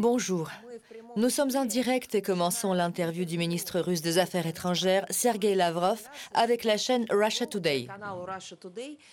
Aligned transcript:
Bonjour. 0.00 0.50
Nous 1.16 1.30
sommes 1.30 1.56
en 1.56 1.64
direct 1.64 2.14
et 2.14 2.20
commençons 2.20 2.74
l'interview 2.74 3.24
du 3.24 3.38
ministre 3.38 3.80
russe 3.80 4.02
des 4.02 4.18
Affaires 4.18 4.46
étrangères, 4.46 5.06
Sergei 5.08 5.54
Lavrov, 5.54 6.02
avec 6.34 6.64
la 6.64 6.76
chaîne 6.76 7.06
Russia 7.08 7.46
Today. 7.46 7.86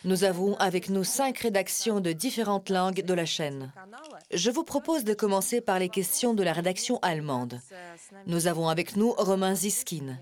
Nous 0.03 0.25
avons 0.25 0.55
avec 0.57 0.89
nous 0.89 1.05
cinq 1.05 1.39
rédactions 1.39 2.01
de 2.01 2.11
différentes 2.11 2.69
langues 2.69 3.05
de 3.05 3.13
la 3.13 3.25
chaîne. 3.25 3.71
Je 4.33 4.51
vous 4.51 4.65
propose 4.65 5.05
de 5.05 5.13
commencer 5.13 5.61
par 5.61 5.79
les 5.79 5.87
questions 5.87 6.33
de 6.33 6.43
la 6.43 6.51
rédaction 6.51 6.99
allemande. 7.01 7.61
Nous 8.27 8.47
avons 8.47 8.67
avec 8.67 8.97
nous 8.97 9.11
Romain 9.11 9.55
Ziskin. 9.55 10.17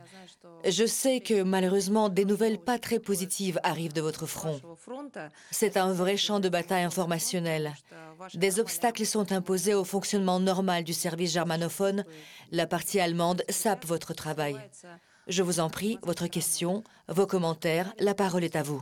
Je 0.65 0.85
sais 0.85 1.21
que 1.21 1.43
malheureusement 1.43 2.09
des 2.09 2.25
nouvelles 2.25 2.59
pas 2.59 2.79
très 2.79 2.99
positives 2.99 3.59
arrivent 3.63 3.93
de 3.93 4.01
votre 4.01 4.25
front. 4.25 4.59
C'est 5.51 5.77
un 5.77 5.91
vrai 5.91 6.17
champ 6.17 6.39
de 6.39 6.49
bataille 6.49 6.83
informationnel. 6.83 7.73
Des 8.35 8.59
obstacles 8.59 9.05
sont 9.05 9.31
imposés 9.31 9.73
au 9.73 9.83
fonctionnement 9.83 10.39
normal 10.39 10.83
du 10.83 10.93
service 10.93 11.33
germanophone. 11.33 12.05
La 12.51 12.67
partie 12.67 12.99
allemande 12.99 13.43
sape 13.49 13.85
votre 13.85 14.13
travail. 14.13 14.57
Je 15.27 15.43
vous 15.43 15.59
en 15.59 15.69
prie, 15.69 15.99
votre 16.01 16.27
question, 16.27 16.83
vos 17.07 17.27
commentaires, 17.27 17.93
la 17.99 18.15
parole 18.15 18.43
est 18.43 18.55
à 18.55 18.63
vous. 18.63 18.81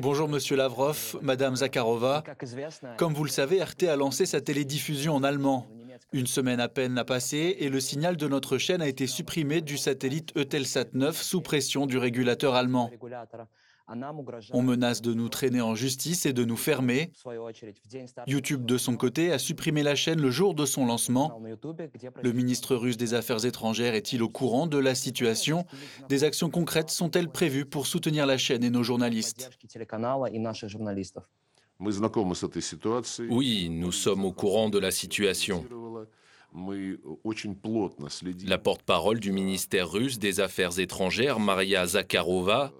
Bonjour 0.00 0.28
Monsieur 0.28 0.56
Lavrov, 0.56 1.18
Madame 1.22 1.56
Zakharova. 1.56 2.24
Comme 2.96 3.14
vous 3.14 3.24
le 3.24 3.30
savez, 3.30 3.62
RT 3.62 3.84
a 3.84 3.96
lancé 3.96 4.26
sa 4.26 4.40
télédiffusion 4.40 5.14
en 5.14 5.22
allemand. 5.22 5.66
Une 6.12 6.26
semaine 6.26 6.60
à 6.60 6.68
peine 6.68 6.98
a 6.98 7.04
passé 7.04 7.56
et 7.58 7.68
le 7.68 7.80
signal 7.80 8.16
de 8.16 8.28
notre 8.28 8.58
chaîne 8.58 8.82
a 8.82 8.88
été 8.88 9.06
supprimé 9.06 9.60
du 9.60 9.76
satellite 9.76 10.36
Eutelsat 10.36 10.86
9 10.94 11.20
sous 11.20 11.40
pression 11.40 11.86
du 11.86 11.98
régulateur 11.98 12.54
allemand. 12.54 12.90
On 14.52 14.62
menace 14.62 15.00
de 15.00 15.14
nous 15.14 15.28
traîner 15.28 15.60
en 15.60 15.74
justice 15.74 16.26
et 16.26 16.32
de 16.32 16.44
nous 16.44 16.56
fermer. 16.56 17.10
YouTube, 18.26 18.66
de 18.66 18.76
son 18.76 18.96
côté, 18.96 19.32
a 19.32 19.38
supprimé 19.38 19.82
la 19.82 19.94
chaîne 19.94 20.20
le 20.20 20.30
jour 20.30 20.54
de 20.54 20.66
son 20.66 20.84
lancement. 20.84 21.40
Le 22.22 22.32
ministre 22.32 22.76
russe 22.76 22.98
des 22.98 23.14
Affaires 23.14 23.46
étrangères 23.46 23.94
est-il 23.94 24.22
au 24.22 24.28
courant 24.28 24.66
de 24.66 24.78
la 24.78 24.94
situation? 24.94 25.64
Des 26.08 26.24
actions 26.24 26.50
concrètes 26.50 26.90
sont-elles 26.90 27.30
prévues 27.30 27.64
pour 27.64 27.86
soutenir 27.86 28.26
la 28.26 28.36
chaîne 28.36 28.62
et 28.62 28.70
nos 28.70 28.82
journalistes? 28.82 29.50
Oui, 33.30 33.68
nous 33.70 33.92
sommes 33.92 34.24
au 34.24 34.32
courant 34.32 34.68
de 34.68 34.78
la 34.78 34.90
situation. 34.90 35.64
La 38.46 38.58
porte-parole 38.58 39.20
du 39.20 39.32
ministère 39.32 39.90
russe 39.90 40.18
des 40.18 40.40
Affaires 40.40 40.78
étrangères, 40.78 41.40
Maria 41.40 41.86
Zakharova, 41.86 42.72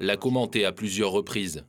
l'a 0.00 0.16
commenté 0.16 0.64
à 0.64 0.72
plusieurs 0.72 1.10
reprises. 1.10 1.64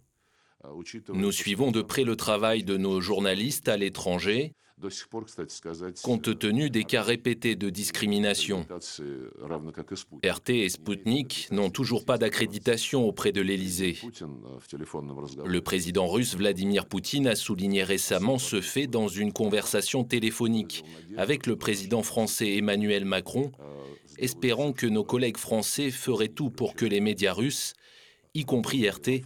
Nous 1.10 1.32
suivons 1.32 1.72
de 1.72 1.82
près 1.82 2.04
le 2.04 2.16
travail 2.16 2.64
de 2.64 2.78
nos 2.78 3.02
journalistes 3.02 3.68
à 3.68 3.78
l'étranger, 3.78 4.54
compte 6.04 6.40
tenu 6.40 6.70
des 6.70 6.84
cas 6.84 7.04
répétés 7.04 7.56
de 7.56 7.70
discrimination. 7.70 8.66
RT 10.24 10.50
et 10.50 10.70
Sputnik 10.70 11.48
n'ont 11.52 11.70
toujours 11.70 12.06
pas 12.06 12.18
d'accréditation 12.18 13.08
auprès 13.08 13.32
de 13.32 13.42
l'Élysée. 13.42 13.98
Le 15.46 15.62
président 15.62 16.08
russe 16.08 16.36
Vladimir 16.36 16.86
Poutine 16.86 17.28
a 17.28 17.36
souligné 17.36 17.84
récemment 17.84 18.38
ce 18.38 18.62
fait 18.62 18.88
dans 18.88 19.08
une 19.08 19.32
conversation 19.32 20.04
téléphonique 20.04 20.84
avec 21.18 21.48
le 21.48 21.56
président 21.56 22.04
français 22.04 22.58
Emmanuel 22.58 23.06
Macron, 23.06 23.52
espérant 24.18 24.74
que 24.74 24.88
nos 24.88 25.04
collègues 25.04 25.38
français 25.38 25.92
feraient 25.92 26.28
tout 26.28 26.50
pour 26.50 26.76
que 26.76 26.86
les 26.86 27.00
médias 27.00 27.34
russes 27.34 27.74
y 28.34 28.46
compris 28.46 28.90
RT, 28.90 29.22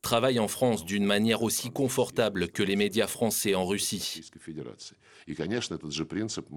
travaillent 0.00 0.38
en 0.38 0.48
France 0.48 0.84
d'une 0.84 1.04
manière 1.04 1.42
aussi 1.42 1.70
confortable 1.70 2.48
que 2.48 2.62
les 2.62 2.76
médias 2.76 3.06
français 3.06 3.54
en 3.54 3.66
Russie. 3.66 4.22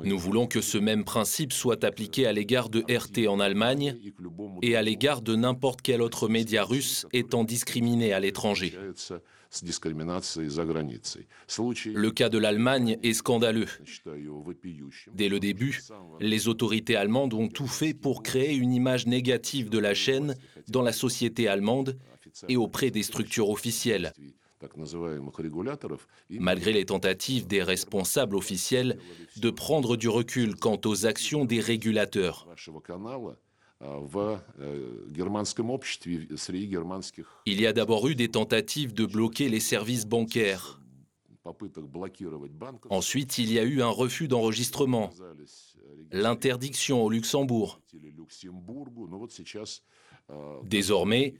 Nous 0.03 0.19
voulons 0.19 0.47
que 0.47 0.62
ce 0.62 0.78
même 0.78 1.03
principe 1.03 1.51
soit 1.51 1.84
appliqué 1.84 2.25
à 2.25 2.31
l'égard 2.31 2.69
de 2.69 2.84
RT 2.90 3.28
en 3.28 3.40
Allemagne 3.40 3.97
et 4.62 4.75
à 4.75 4.81
l'égard 4.81 5.22
de 5.22 5.35
n'importe 5.35 5.81
quel 5.81 6.01
autre 6.01 6.30
média 6.30 6.63
russe 6.63 7.06
étant 7.12 7.44
discriminé 7.44 8.13
à 8.13 8.19
l'étranger. 8.22 8.74
Le 11.94 12.09
cas 12.09 12.29
de 12.29 12.38
l'Allemagne 12.38 12.97
est 13.03 13.13
scandaleux. 13.13 13.67
Dès 15.13 15.29
le 15.29 15.39
début, 15.39 15.81
les 16.19 16.47
autorités 16.47 16.95
allemandes 16.95 17.34
ont 17.34 17.47
tout 17.47 17.67
fait 17.67 17.94
pour 17.94 18.23
créer 18.23 18.56
une 18.56 18.73
image 18.73 19.07
négative 19.07 19.69
de 19.69 19.78
la 19.78 19.94
chaîne 19.94 20.35
dans 20.67 20.81
la 20.81 20.94
société 20.94 21.47
allemande 21.47 21.97
et 22.47 22.56
auprès 22.56 22.91
des 22.91 23.03
structures 23.03 23.50
officielles. 23.50 24.13
Malgré 26.29 26.72
les 26.72 26.85
tentatives 26.85 27.47
des 27.47 27.63
responsables 27.63 28.35
officiels 28.35 29.00
de 29.38 29.50
prendre 29.50 29.97
du 29.97 30.07
recul 30.07 30.56
quant 30.56 30.79
aux 30.85 31.06
actions 31.06 31.45
des 31.45 31.59
régulateurs. 31.59 32.47
Il 37.46 37.62
y 37.62 37.68
a 37.68 37.74
d'abord 37.74 38.08
eu 38.08 38.16
des 38.16 38.30
tentatives 38.30 38.94
de 38.94 39.06
bloquer 39.06 39.50
les 39.50 39.59
services 39.59 40.06
bancaires. 40.06 40.80
Ensuite, 42.90 43.38
il 43.40 43.52
y 43.52 43.58
a 43.58 43.64
eu 43.64 43.81
un 43.81 43.90
refus 43.90 44.28
d'enregistrement, 44.28 45.09
l'interdiction 46.12 47.03
au 47.03 47.09
Luxembourg. 47.09 47.81
Désormais, 50.64 51.34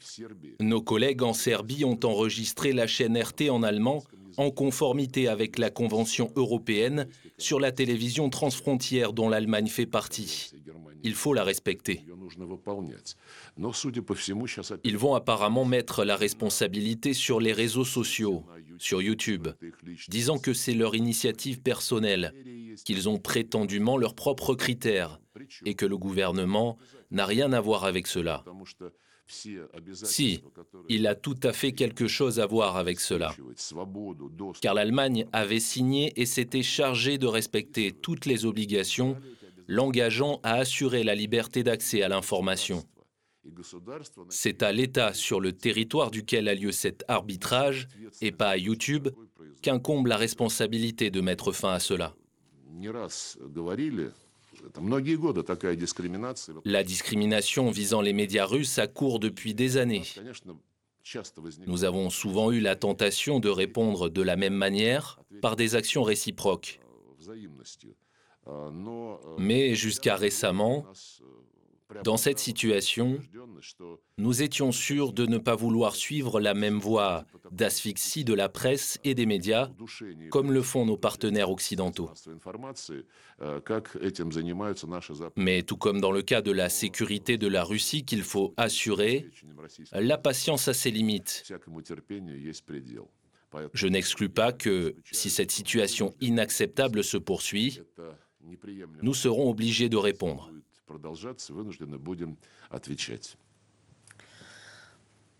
nos 0.60 0.82
collègues 0.82 1.24
en 1.24 1.34
Serbie 1.34 1.86
ont 1.86 2.00
enregistré 2.04 2.74
la 2.74 2.88
chaîne 2.88 3.18
RT 3.18 3.50
en 3.50 3.64
allemand 3.64 4.04
en 4.38 4.52
conformité 4.52 5.28
avec 5.28 5.58
la 5.58 5.70
Convention 5.70 6.32
européenne 6.36 7.08
sur 7.38 7.60
la 7.60 7.72
télévision 7.72 8.30
transfrontière 8.30 9.14
dont 9.14 9.30
l'Allemagne 9.30 9.68
fait 9.68 9.86
partie. 9.86 10.52
Il 11.04 11.16
faut 11.16 11.34
la 11.34 11.44
respecter. 11.44 12.06
Ils 14.84 14.98
vont 14.98 15.16
apparemment 15.16 15.66
mettre 15.66 16.04
la 16.06 16.16
responsabilité 16.16 17.14
sur 17.14 17.40
les 17.40 17.54
réseaux 17.54 17.86
sociaux, 17.86 18.46
sur 18.78 19.02
YouTube, 19.02 19.48
disant 20.08 20.38
que 20.38 20.54
c'est 20.54 20.74
leur 20.74 20.96
initiative 20.96 21.62
personnelle, 21.62 22.34
qu'ils 22.86 23.10
ont 23.10 23.18
prétendument 23.18 23.98
leurs 23.98 24.16
propres 24.16 24.56
critères 24.56 25.20
et 25.66 25.74
que 25.74 25.86
le 25.86 25.98
gouvernement 25.98 26.78
n'a 27.12 27.26
rien 27.26 27.54
à 27.54 27.62
voir 27.62 27.86
avec 27.86 28.08
cela. 28.08 28.44
Si, 30.04 30.42
il 30.90 31.08
a 31.08 31.16
tout 31.16 31.40
à 31.44 31.54
fait 31.54 31.72
quelque 31.72 32.08
chose 32.08 32.40
à 32.40 32.46
voir 32.46 32.76
avec 32.76 33.00
cela. 33.00 33.34
Car 34.62 34.74
l'Allemagne 34.74 35.26
avait 35.32 35.60
signé 35.60 36.12
et 36.20 36.26
s'était 36.26 36.64
chargée 36.64 37.18
de 37.18 37.28
respecter 37.28 37.92
toutes 37.92 38.26
les 38.26 38.46
obligations 38.46 39.16
l'engageant 39.68 40.42
à 40.44 40.56
assurer 40.56 41.04
la 41.04 41.16
liberté 41.16 41.64
d'accès 41.64 42.02
à 42.02 42.10
l'information. 42.10 42.84
C'est 44.30 44.64
à 44.64 44.72
l'État 44.72 45.14
sur 45.14 45.40
le 45.40 45.54
territoire 45.54 46.12
duquel 46.12 46.48
a 46.48 46.54
lieu 46.54 46.72
cet 46.72 47.06
arbitrage, 47.08 47.88
et 48.22 48.32
pas 48.32 48.50
à 48.50 48.58
YouTube, 48.58 49.08
qu'incombe 49.62 50.08
la 50.08 50.18
responsabilité 50.18 51.10
de 51.10 51.22
mettre 51.22 51.52
fin 51.52 51.72
à 51.72 51.80
cela. 51.80 52.14
La 56.66 56.84
discrimination 56.84 57.72
visant 57.72 58.02
les 58.02 58.14
médias 58.14 58.46
russes 58.46 58.80
a 58.80 58.88
cours 58.88 59.20
depuis 59.20 59.54
des 59.54 59.78
années. 59.78 60.04
Nous 61.66 61.84
avons 61.84 62.10
souvent 62.10 62.52
eu 62.52 62.60
la 62.60 62.76
tentation 62.76 63.40
de 63.40 63.50
répondre 63.50 64.10
de 64.10 64.22
la 64.22 64.36
même 64.36 64.54
manière 64.54 65.20
par 65.42 65.56
des 65.56 65.76
actions 65.76 66.04
réciproques. 66.04 66.80
Mais 69.38 69.76
jusqu'à 69.76 70.16
récemment, 70.16 70.86
dans 72.04 72.18
cette 72.18 72.40
situation, 72.40 73.20
nous 74.18 74.42
étions 74.42 74.72
sûrs 74.72 75.14
de 75.14 75.26
ne 75.26 75.38
pas 75.38 75.56
vouloir 75.56 75.96
suivre 75.96 76.40
la 76.40 76.54
même 76.54 76.80
voie 76.80 77.26
d'asphyxie 77.52 78.24
de 78.24 78.34
la 78.34 78.50
presse 78.50 79.00
et 79.04 79.14
des 79.16 79.26
médias, 79.26 79.70
comme 80.30 80.52
le 80.52 80.62
font 80.62 80.86
nos 80.86 80.98
partenaires 80.98 81.50
occidentaux. 81.50 82.12
Mais 85.36 85.64
tout 85.64 85.78
comme 85.78 86.02
dans 86.02 86.12
le 86.12 86.22
cas 86.22 86.42
de 86.42 86.52
la 86.52 86.70
sécurité 86.70 87.38
de 87.38 87.48
la 87.48 87.64
Russie 87.64 88.06
qu'il 88.06 88.24
faut 88.24 88.54
assurer, 88.58 89.30
la 89.94 90.18
patience 90.18 90.68
a 90.68 90.74
ses 90.74 90.92
limites. 90.92 91.52
Je 93.74 93.88
n'exclus 93.88 94.30
pas 94.30 94.54
que, 94.54 94.96
si 95.12 95.30
cette 95.30 95.52
situation 95.52 96.14
inacceptable 96.22 97.04
se 97.04 97.18
poursuit, 97.18 97.82
nous 99.02 99.14
serons 99.14 99.50
obligés 99.50 99.90
de 99.90 99.98
répondre. 99.98 100.52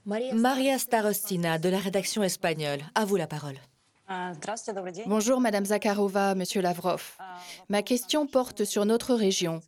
Maria 0.06 0.80
Starostina 0.80 1.60
de 1.60 1.70
la 1.70 1.78
rédaction 1.78 2.24
espagnole, 2.24 2.82
à 2.96 3.06
vous 3.06 3.18
la 3.18 3.28
parole. 3.28 3.58
Bonjour 5.06 5.40
Madame 5.40 5.66
Zakharova, 5.66 6.36
Monsieur 6.36 6.62
Lavrov. 6.62 7.18
Ma 7.70 7.82
question 7.82 8.28
porte 8.28 8.66
sur 8.66 8.86
notre 8.86 9.14
région. 9.14 9.62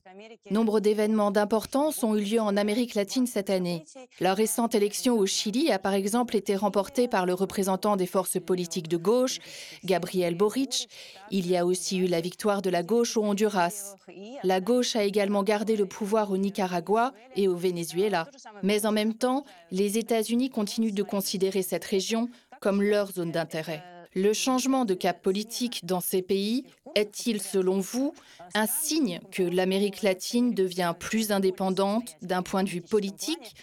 Nombre 0.52 0.80
d'événements 0.80 1.32
d'importance 1.32 2.04
ont 2.04 2.16
eu 2.16 2.22
lieu 2.22 2.40
en 2.40 2.58
Amérique 2.58 2.96
latine 2.96 3.28
cette 3.28 3.50
année. 3.50 3.86
La 4.20 4.34
récente 4.34 4.76
élection 4.76 5.18
au 5.18 5.26
Chili 5.26 5.72
a 5.72 5.80
par 5.80 5.94
exemple 5.94 6.36
été 6.36 6.56
remportée 6.56 7.08
par 7.08 7.26
le 7.26 7.34
représentant 7.34 7.96
des 7.96 8.06
forces 8.06 8.40
politiques 8.40 8.88
de 8.88 8.98
gauche, 8.98 9.40
Gabriel 9.84 10.36
Boric. 10.36 10.90
Il 11.32 11.50
y 11.50 11.58
a 11.58 11.66
aussi 11.66 11.98
eu 11.98 12.08
la 12.08 12.22
victoire 12.22 12.62
de 12.62 12.70
la 12.70 12.84
gauche 12.84 13.18
au 13.18 13.24
Honduras. 13.24 13.96
La 14.44 14.62
gauche 14.62 14.96
a 14.96 15.04
également 15.04 15.44
gardé 15.44 15.76
le 15.76 15.86
pouvoir 15.86 16.32
au 16.32 16.38
Nicaragua 16.38 17.14
et 17.36 17.48
au 17.48 17.56
Venezuela. 17.56 18.28
Mais 18.62 18.86
en 18.86 18.92
même 18.92 19.14
temps, 19.14 19.46
les 19.72 19.98
États-Unis 19.98 20.50
continuent 20.50 20.94
de 20.94 21.04
considérer 21.04 21.62
cette 21.64 21.86
région 21.86 22.30
comme 22.60 22.82
leur 22.82 23.12
zone 23.12 23.32
d'intérêt. 23.32 23.84
Le 24.16 24.34
changement 24.34 24.86
de 24.86 24.94
cap 24.94 25.22
politique 25.22 25.86
dans 25.86 26.02
ces 26.02 26.22
pays 26.22 26.66
est-il, 26.96 27.42
selon 27.42 27.80
vous, 27.80 28.14
un 28.54 28.68
signe 28.68 29.20
que 29.32 29.42
l'Amérique 29.42 30.04
latine 30.04 30.54
devient 30.54 30.94
plus 30.98 31.32
indépendante 31.32 32.16
d'un 32.22 32.44
point 32.44 32.64
de 32.64 32.70
vue 32.70 32.82
politique 32.82 33.56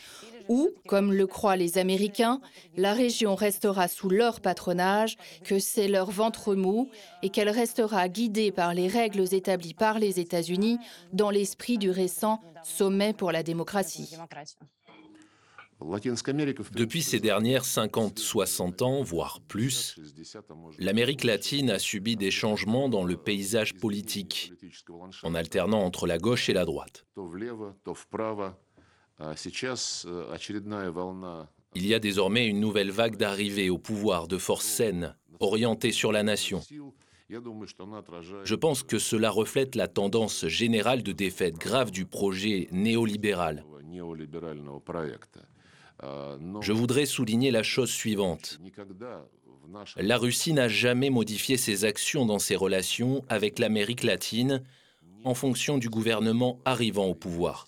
ou, 0.49 0.71
comme 0.89 1.13
le 1.13 1.29
croient 1.29 1.55
les 1.55 1.79
Américains, 1.79 2.41
la 2.77 2.93
région 2.93 3.37
restera 3.37 3.87
sous 3.87 4.09
leur 4.09 4.41
patronage, 4.41 5.17
que 5.45 5.61
c'est 5.61 5.87
leur 5.87 6.11
ventre 6.11 6.57
mou 6.57 6.89
et 7.23 7.29
qu'elle 7.29 7.51
restera 7.51 8.09
guidée 8.09 8.51
par 8.51 8.75
les 8.75 8.89
règles 8.89 9.33
établies 9.33 9.75
par 9.75 10.01
les 10.01 10.19
États-Unis 10.19 10.79
dans 11.13 11.31
l'esprit 11.31 11.79
du 11.79 11.91
récent 11.91 12.41
Sommet 12.65 13.13
pour 13.13 13.31
la 13.31 13.45
démocratie? 13.45 14.17
Depuis 16.75 17.03
ces 17.03 17.21
dernières 17.21 17.65
50-60 17.65 18.83
ans, 18.83 19.03
voire 19.03 19.41
plus, 19.41 19.97
l'Amérique 20.79 21.25
latine 21.25 21.71
a 21.71 21.79
subi 21.79 22.17
des 22.17 22.31
changements 22.31 22.89
dans 22.89 23.05
le 23.05 23.17
paysage 23.17 23.75
politique, 23.75 24.53
en 25.23 25.35
alternant 25.35 25.83
entre 25.83 26.07
la 26.07 26.19
gauche 26.19 26.49
et 26.49 26.53
la 26.53 26.65
droite. 26.65 27.07
Il 31.75 31.87
y 31.87 31.95
a 31.95 31.99
désormais 31.99 32.47
une 32.47 32.61
nouvelle 32.61 32.91
vague 32.91 33.17
d'arrivée 33.17 33.71
au 33.71 33.79
pouvoir 33.79 34.29
de 34.29 34.39
forces 34.39 34.67
saines, 34.67 35.17
orientées 35.39 35.93
sur 35.93 36.13
la 36.13 36.23
nation. 36.23 36.61
Je 37.31 38.55
pense 38.55 38.83
que 38.83 38.99
cela 38.99 39.31
reflète 39.31 39.77
la 39.77 39.87
tendance 39.87 40.47
générale 40.49 41.03
de 41.03 41.13
défaite 41.13 41.59
grave 41.59 41.91
du 41.91 42.05
projet 42.05 42.67
néolibéral. 42.73 43.65
Je 46.61 46.73
voudrais 46.73 47.07
souligner 47.07 47.51
la 47.51 47.63
chose 47.63 47.91
suivante. 47.91 48.61
La 49.97 50.19
Russie 50.19 50.53
n'a 50.53 50.69
jamais 50.69 51.11
modifié 51.11 51.57
ses 51.57 51.85
actions 51.85 52.27
dans 52.27 52.39
ses 52.39 52.57
relations 52.57 53.23
avec 53.29 53.59
l'Amérique 53.59 54.03
latine 54.03 54.63
en 55.25 55.35
fonction 55.35 55.79
du 55.79 55.89
gouvernement 55.89 56.61
arrivant 56.65 57.07
au 57.07 57.15
pouvoir. 57.15 57.67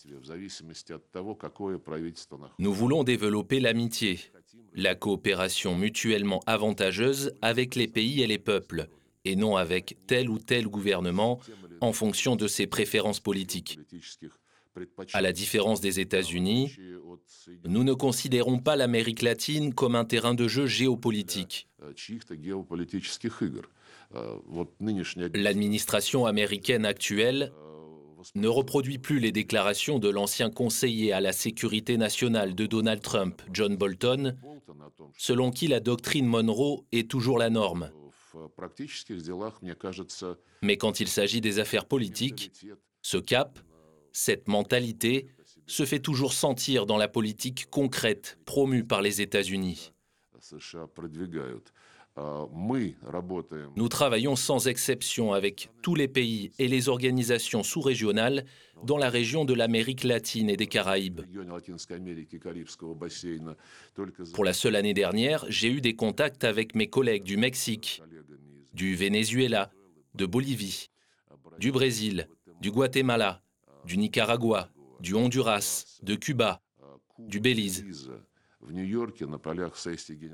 Nous 2.59 2.73
voulons 2.73 3.05
développer 3.05 3.61
l'amitié, 3.61 4.21
la 4.75 4.95
coopération 4.95 5.77
mutuellement 5.77 6.41
avantageuse 6.47 7.33
avec 7.43 7.75
les 7.75 7.89
pays 7.89 8.23
et 8.23 8.27
les 8.27 8.39
peuples, 8.39 8.89
et 9.25 9.37
non 9.37 9.57
avec 9.57 9.99
tel 10.07 10.31
ou 10.31 10.39
tel 10.39 10.67
gouvernement 10.67 11.41
en 11.81 11.93
fonction 11.93 12.37
de 12.37 12.49
ses 12.49 12.67
préférences 12.67 13.21
politiques. 13.21 13.79
À 15.13 15.21
la 15.21 15.33
différence 15.33 15.81
des 15.81 16.01
États-Unis, 16.01 16.77
nous 17.67 17.85
ne 17.85 17.93
considérons 17.93 18.59
pas 18.59 18.77
l'Amérique 18.77 19.23
latine 19.23 19.75
comme 19.75 19.97
un 19.97 20.05
terrain 20.05 20.35
de 20.35 20.49
jeu 20.49 20.67
géopolitique. 20.67 21.69
L'administration 25.35 26.27
américaine 26.27 26.85
actuelle 26.85 27.53
ne 28.35 28.49
reproduit 28.49 28.99
plus 28.99 29.19
les 29.19 29.33
déclarations 29.33 29.99
de 29.99 30.09
l'ancien 30.09 30.51
conseiller 30.51 31.13
à 31.13 31.21
la 31.21 31.33
sécurité 31.33 31.97
nationale 31.97 32.55
de 32.55 32.67
Donald 32.67 33.03
Trump, 33.03 33.43
John 33.53 33.77
Bolton, 33.77 34.37
selon 35.19 35.51
qui 35.51 35.67
la 35.67 35.81
doctrine 35.81 36.27
Monroe 36.27 36.85
est 36.93 37.11
toujours 37.11 37.39
la 37.39 37.51
norme. 37.51 37.91
Mais 40.63 40.77
quand 40.77 41.01
il 41.01 41.09
s'agit 41.09 41.41
des 41.41 41.59
affaires 41.59 41.85
politiques, 41.85 42.53
ce 43.03 43.19
cap, 43.19 43.59
cette 44.13 44.49
mentalité 44.49 45.27
se 45.67 45.85
fait 45.85 46.01
toujours 46.01 46.33
sentir 46.33 46.87
dans 46.87 46.97
la 46.97 47.09
politique 47.09 47.69
concrète 47.71 48.39
promue 48.45 48.85
par 48.85 49.03
les 49.03 49.21
États-Unis. 49.21 49.93
Nous 53.77 53.89
travaillons 53.89 54.37
sans 54.37 54.69
exception 54.69 55.33
avec 55.33 55.71
tous 55.81 55.95
les 55.95 56.09
pays 56.09 56.51
et 56.59 56.69
les 56.69 56.89
organisations 56.91 57.63
sous-régionales 57.63 58.45
dans 58.85 58.99
la 58.99 59.09
région 59.09 59.47
de 59.47 59.55
l'Amérique 59.55 60.05
latine 60.05 60.51
et 60.51 60.57
des 60.57 60.67
Caraïbes. 60.67 61.23
Pour 64.35 64.45
la 64.45 64.53
seule 64.53 64.77
année 64.77 64.95
dernière, 64.95 65.47
j'ai 65.49 65.69
eu 65.69 65.81
des 65.81 65.97
contacts 65.97 66.45
avec 66.45 66.75
mes 66.75 66.89
collègues 66.89 67.23
du 67.23 67.39
Mexique, 67.39 68.03
du 68.75 68.95
Venezuela, 68.95 69.71
de 70.15 70.27
Bolivie, 70.27 70.91
du 71.59 71.73
Brésil, 71.73 72.29
du 72.61 72.71
Guatemala, 72.71 73.43
du 73.85 73.99
Nicaragua, 73.99 74.69
du 75.01 75.15
Honduras, 75.15 75.99
de 76.03 76.15
Cuba, 76.15 76.61
du 77.19 77.41
Belize. 77.41 77.85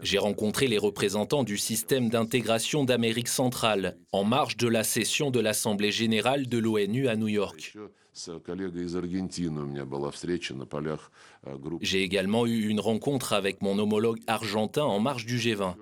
J'ai 0.02 0.18
rencontré 0.18 0.66
les 0.68 0.78
représentants 0.78 1.44
du 1.44 1.56
système 1.56 2.10
d'intégration 2.10 2.84
d'Amérique 2.84 3.28
centrale 3.28 3.96
en 4.12 4.24
marge 4.24 4.56
de 4.56 4.68
la 4.68 4.84
session 4.84 5.30
de 5.30 5.40
l'Assemblée 5.40 5.90
générale 5.90 6.46
de 6.46 6.58
l'ONU 6.58 7.08
à 7.08 7.16
New 7.16 7.28
York. 7.28 7.74
J'ai 11.80 12.02
également 12.02 12.46
eu 12.46 12.68
une 12.68 12.80
rencontre 12.80 13.32
avec 13.32 13.62
mon 13.62 13.78
homologue 13.78 14.20
argentin 14.26 14.84
en 14.84 15.00
marge 15.00 15.24
du 15.24 15.38
G20. 15.38 15.74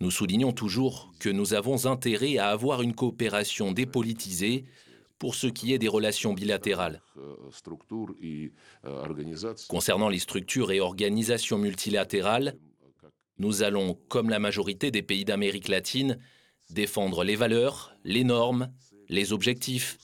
Nous 0.00 0.10
soulignons 0.10 0.52
toujours 0.52 1.12
que 1.18 1.28
nous 1.28 1.54
avons 1.54 1.86
intérêt 1.86 2.38
à 2.38 2.48
avoir 2.48 2.82
une 2.82 2.94
coopération 2.94 3.72
dépolitisée 3.72 4.64
pour 5.18 5.34
ce 5.34 5.46
qui 5.46 5.72
est 5.72 5.78
des 5.78 5.88
relations 5.88 6.34
bilatérales. 6.34 7.02
Concernant 9.68 10.08
les 10.08 10.18
structures 10.18 10.72
et 10.72 10.80
organisations 10.80 11.58
multilatérales, 11.58 12.56
nous 13.38 13.62
allons, 13.62 13.98
comme 14.08 14.30
la 14.30 14.38
majorité 14.38 14.90
des 14.90 15.02
pays 15.02 15.24
d'Amérique 15.24 15.68
latine, 15.68 16.18
défendre 16.70 17.24
les 17.24 17.36
valeurs, 17.36 17.94
les 18.04 18.24
normes, 18.24 18.70
les 19.08 19.32
objectifs 19.32 19.98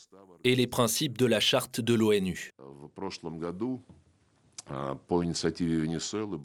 et 0.44 0.54
les 0.56 0.66
principes 0.66 1.18
de 1.18 1.26
la 1.26 1.40
charte 1.40 1.80
de 1.80 1.94
l'ONU. 1.94 2.50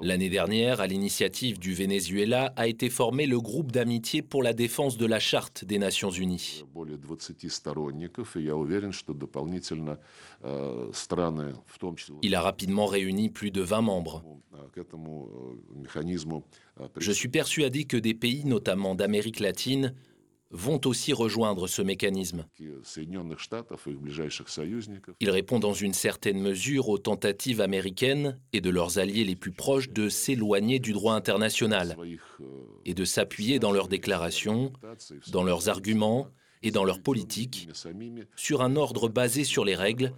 L'année 0.01 0.29
dernière, 0.29 0.81
à 0.81 0.87
l'initiative 0.87 1.59
du 1.59 1.73
Venezuela, 1.73 2.53
a 2.55 2.67
été 2.67 2.89
formé 2.89 3.27
le 3.27 3.39
groupe 3.39 3.71
d'amitié 3.71 4.21
pour 4.21 4.41
la 4.41 4.53
défense 4.53 4.97
de 4.97 5.05
la 5.05 5.19
Charte 5.19 5.63
des 5.65 5.77
Nations 5.77 6.09
Unies. 6.09 6.63
Il 12.23 12.35
a 12.35 12.41
rapidement 12.41 12.85
réuni 12.85 13.29
plus 13.29 13.51
de 13.51 13.61
20 13.61 13.81
membres. 13.81 14.23
Je 16.97 17.11
suis 17.11 17.29
persuadé 17.29 17.85
que 17.85 17.97
des 17.97 18.13
pays, 18.13 18.45
notamment 18.45 18.95
d'Amérique 18.95 19.39
latine, 19.39 19.93
vont 20.55 20.79
aussi 20.85 21.11
rejoindre 21.13 21.67
ce 21.67 21.81
mécanisme. 21.81 22.45
Il 25.19 25.29
répond 25.29 25.59
dans 25.59 25.73
une 25.73 25.93
certaine 25.93 26.39
mesure 26.39 26.89
aux 26.89 26.97
tentatives 26.97 27.61
américaines 27.61 28.39
et 28.53 28.61
de 28.61 28.69
leurs 28.69 28.97
alliés 28.97 29.25
les 29.25 29.35
plus 29.35 29.51
proches 29.51 29.89
de 29.89 30.07
s'éloigner 30.07 30.79
du 30.79 30.93
droit 30.93 31.13
international 31.13 31.97
et 32.85 32.93
de 32.93 33.05
s'appuyer 33.05 33.59
dans 33.59 33.71
leurs 33.71 33.89
déclarations, 33.89 34.71
dans 35.31 35.43
leurs 35.43 35.67
arguments 35.69 36.29
et 36.63 36.71
dans 36.71 36.85
leur 36.85 37.01
politique 37.01 37.67
sur 38.35 38.61
un 38.61 38.75
ordre 38.77 39.09
basé 39.09 39.43
sur 39.43 39.65
les 39.65 39.75
règles 39.75 40.13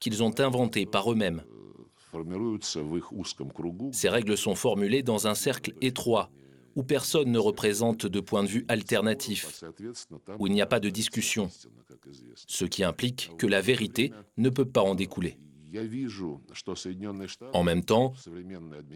qu'ils 0.00 0.22
ont 0.22 0.38
inventées 0.40 0.84
par 0.84 1.10
eux-mêmes. 1.10 1.42
Ces 3.92 4.08
règles 4.08 4.36
sont 4.36 4.54
formulées 4.54 5.02
dans 5.02 5.26
un 5.26 5.34
cercle 5.34 5.72
étroit 5.80 6.30
où 6.76 6.84
personne 6.84 7.32
ne 7.32 7.38
représente 7.38 8.06
de 8.06 8.20
point 8.20 8.44
de 8.44 8.48
vue 8.48 8.64
alternatif, 8.68 9.64
où 10.38 10.46
il 10.46 10.52
n'y 10.52 10.62
a 10.62 10.66
pas 10.66 10.80
de 10.80 10.90
discussion, 10.90 11.50
ce 12.46 12.64
qui 12.64 12.84
implique 12.84 13.32
que 13.38 13.46
la 13.46 13.60
vérité 13.60 14.12
ne 14.36 14.50
peut 14.50 14.66
pas 14.66 14.82
en 14.82 14.94
découler. 14.94 15.38
En 17.52 17.64
même 17.64 17.84
temps, 17.84 18.12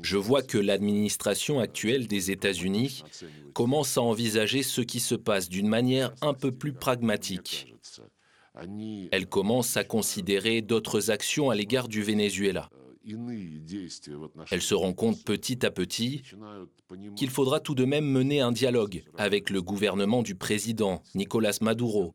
je 0.02 0.16
vois 0.16 0.42
que 0.42 0.58
l'administration 0.58 1.58
actuelle 1.58 2.06
des 2.06 2.30
États-Unis 2.30 3.02
commence 3.54 3.98
à 3.98 4.02
envisager 4.02 4.62
ce 4.62 4.80
qui 4.80 5.00
se 5.00 5.14
passe 5.14 5.48
d'une 5.48 5.68
manière 5.68 6.14
un 6.22 6.34
peu 6.34 6.52
plus 6.52 6.72
pragmatique. 6.72 7.74
Elle 9.10 9.26
commence 9.26 9.76
à 9.76 9.84
considérer 9.84 10.62
d'autres 10.62 11.10
actions 11.10 11.50
à 11.50 11.54
l'égard 11.54 11.88
du 11.88 12.02
Venezuela. 12.02 12.70
Elle 14.50 14.62
se 14.62 14.74
rend 14.74 14.92
compte 14.92 15.24
petit 15.24 15.64
à 15.64 15.70
petit 15.70 16.22
qu'il 17.16 17.30
faudra 17.30 17.60
tout 17.60 17.74
de 17.74 17.84
même 17.84 18.04
mener 18.04 18.40
un 18.40 18.52
dialogue 18.52 19.04
avec 19.16 19.50
le 19.50 19.62
gouvernement 19.62 20.22
du 20.22 20.34
président 20.34 21.02
Nicolas 21.14 21.58
Maduro, 21.60 22.14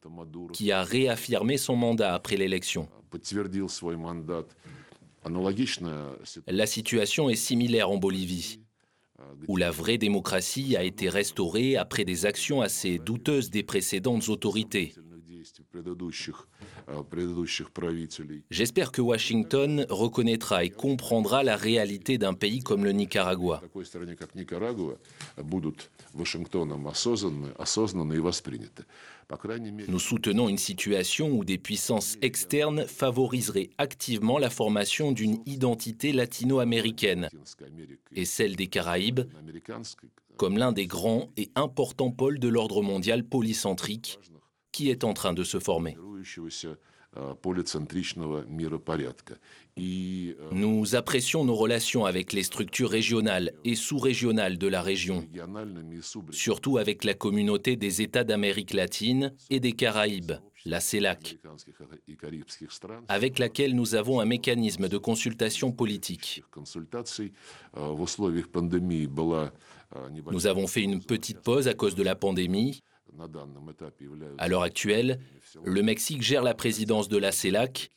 qui 0.54 0.72
a 0.72 0.84
réaffirmé 0.84 1.58
son 1.58 1.76
mandat 1.76 2.14
après 2.14 2.38
l'élection. 2.38 2.88
La 6.48 6.68
situation 6.68 7.30
est 7.30 7.36
similaire 7.36 7.90
en 7.90 7.98
Bolivie, 7.98 8.60
où 9.48 9.58
la 9.58 9.72
vraie 9.72 9.98
démocratie 9.98 10.76
a 10.76 10.84
été 10.84 11.10
restaurée 11.10 11.78
après 11.78 12.06
des 12.06 12.26
actions 12.26 12.62
assez 12.62 13.00
douteuses 13.00 13.50
des 13.50 13.64
précédentes 13.64 14.30
autorités. 14.30 14.94
J'espère 18.50 18.92
que 18.92 19.02
Washington 19.02 19.86
reconnaîtra 19.90 20.64
et 20.64 20.70
comprendra 20.70 21.44
la 21.44 21.56
réalité 21.56 22.18
d'un 22.18 22.34
pays 22.34 22.60
comme 22.60 22.84
le 22.84 22.92
Nicaragua. 22.92 23.62
Nous 29.88 30.00
soutenons 30.00 30.50
une 30.50 30.58
situation 30.58 31.32
où 31.32 31.44
des 31.44 31.58
puissances 31.58 32.18
externes 32.22 32.86
favoriseraient 32.86 33.70
activement 33.78 34.38
la 34.38 34.50
formation 34.50 35.12
d'une 35.12 35.40
identité 35.46 36.12
latino-américaine 36.12 37.30
et 38.16 38.26
celle 38.26 38.56
des 38.56 38.68
Caraïbes 38.68 39.22
comme 40.38 40.58
l'un 40.58 40.74
des 40.74 40.86
grands 40.86 41.30
et 41.38 41.50
importants 41.56 42.12
pôles 42.12 42.40
de 42.40 42.50
l'ordre 42.50 42.82
mondial 42.82 43.24
polycentrique 43.24 44.20
qui 44.76 44.90
est 44.90 45.06
en 45.06 45.14
train 45.14 45.32
de 45.32 45.46
se 45.46 45.58
former. 45.58 45.98
Nous 50.52 50.96
apprécions 50.96 51.46
nos 51.46 51.56
relations 51.56 52.06
avec 52.06 52.34
les 52.34 52.44
structures 52.44 52.90
régionales 52.90 53.54
et 53.64 53.76
sous-régionales 53.76 54.58
de 54.58 54.68
la 54.68 54.82
région, 54.82 55.26
surtout 56.32 56.78
avec 56.78 57.06
la 57.06 57.14
communauté 57.14 57.78
des 57.78 58.02
États 58.02 58.26
d'Amérique 58.26 58.74
latine 58.74 59.34
et 59.50 59.62
des 59.62 59.72
Caraïbes, 59.72 60.34
la 60.66 60.82
CELAC, 60.82 61.38
avec 63.08 63.40
laquelle 63.40 63.76
nous 63.76 63.96
avons 63.96 64.20
un 64.20 64.26
mécanisme 64.26 64.90
de 64.90 64.98
consultation 64.98 65.72
politique. 65.72 66.44
Nous 70.34 70.48
avons 70.48 70.68
fait 70.68 70.82
une 70.82 71.02
petite 71.02 71.40
pause 71.40 71.70
à 71.70 71.74
cause 71.74 71.96
de 71.96 72.04
la 72.04 72.16
pandémie, 72.16 72.82
à 74.38 74.48
l'heure 74.48 74.64
actuelle, 74.64 75.20
le 75.64 75.82
Mexique 75.82 76.22
gère 76.22 76.44
la 76.44 76.54
présidence 76.54 77.08
de 77.08 77.18
la 77.18 77.32
CELAC 77.32 77.92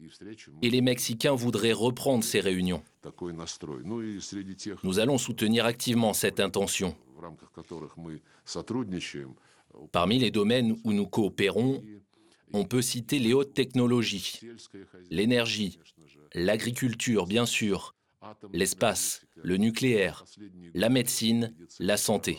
et 0.62 0.70
les 0.70 0.80
Mexicains 0.80 1.34
voudraient 1.34 1.72
reprendre 1.72 2.24
ces 2.24 2.40
réunions. 2.40 2.82
Nous 4.82 4.98
allons 4.98 5.18
soutenir 5.18 5.64
activement 5.64 6.12
cette 6.12 6.40
intention. 6.40 6.96
Parmi 9.92 10.18
les 10.18 10.30
domaines 10.30 10.76
où 10.84 10.92
nous 10.92 11.06
coopérons, 11.06 11.82
on 12.52 12.64
peut 12.64 12.82
citer 12.82 13.18
les 13.18 13.34
hautes 13.34 13.54
technologies, 13.54 14.40
l'énergie, 15.10 15.78
l'agriculture 16.34 17.26
bien 17.26 17.46
sûr, 17.46 17.94
l'espace, 18.52 19.22
le 19.36 19.56
nucléaire, 19.56 20.24
la 20.74 20.88
médecine, 20.88 21.54
la 21.78 21.96
santé. 21.96 22.38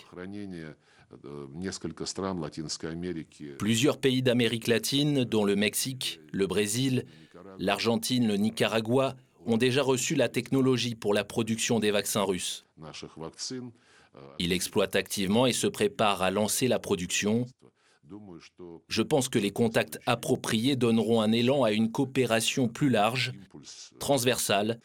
Plusieurs 3.58 3.98
pays 3.98 4.22
d'Amérique 4.22 4.68
latine, 4.68 5.24
dont 5.24 5.44
le 5.44 5.56
Mexique, 5.56 6.20
le 6.32 6.46
Brésil, 6.46 7.06
l'Argentine, 7.58 8.28
le 8.28 8.36
Nicaragua, 8.36 9.16
ont 9.46 9.58
déjà 9.58 9.82
reçu 9.82 10.16
la 10.16 10.30
technologie 10.30 10.96
pour 10.96 11.14
la 11.14 11.24
production 11.24 11.80
des 11.80 11.92
vaccins 11.92 12.24
russes. 12.24 12.66
Ils 14.38 14.52
exploitent 14.52 14.96
activement 14.96 15.46
et 15.48 15.54
se 15.54 15.68
préparent 15.68 16.22
à 16.22 16.30
lancer 16.30 16.68
la 16.68 16.80
production. 16.80 17.46
Je 18.88 19.02
pense 19.02 19.30
que 19.30 19.40
les 19.40 19.52
contacts 19.52 20.00
appropriés 20.06 20.76
donneront 20.76 21.22
un 21.22 21.32
élan 21.32 21.64
à 21.64 21.72
une 21.72 21.92
coopération 21.92 22.68
plus 22.68 22.90
large, 22.90 23.32
transversale, 24.00 24.80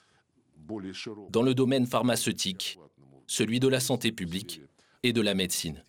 dans 1.30 1.42
le 1.42 1.54
domaine 1.54 1.86
pharmaceutique, 1.86 2.78
celui 3.26 3.60
de 3.60 3.68
la 3.68 3.80
santé 3.80 4.12
publique 4.12 4.62
et 5.02 5.12
de 5.12 5.20
la 5.20 5.34
médecine. 5.34 5.82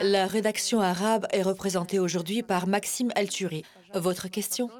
La 0.00 0.26
rédaction 0.26 0.80
arabe 0.80 1.26
est 1.32 1.42
représentée 1.42 1.98
aujourd'hui 1.98 2.42
par 2.42 2.66
Maxime 2.66 3.12
Alturi. 3.14 3.64
Votre 3.94 4.28
question? 4.28 4.70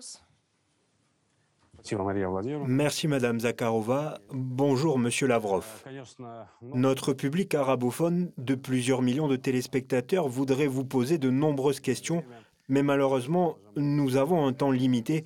Merci 2.67 3.09
Madame 3.09 3.41
Zakharova. 3.41 4.21
Bonjour 4.31 4.99
Monsieur 4.99 5.27
Lavrov. 5.27 5.85
Notre 6.63 7.13
public 7.13 7.55
arabophone 7.55 8.31
de 8.39 8.55
plusieurs 8.55 9.03
millions 9.03 9.27
de 9.27 9.37
téléspectateurs 9.37 10.29
voudrait 10.29 10.69
vous 10.69 10.85
poser 10.85 11.19
de 11.19 11.31
nombreuses 11.31 11.81
questions, 11.81 12.23
mais 12.69 12.83
malheureusement, 12.83 13.57
nous 13.77 14.17
avons 14.17 14.47
un 14.47 14.53
temps 14.53 14.71
limité. 14.71 15.25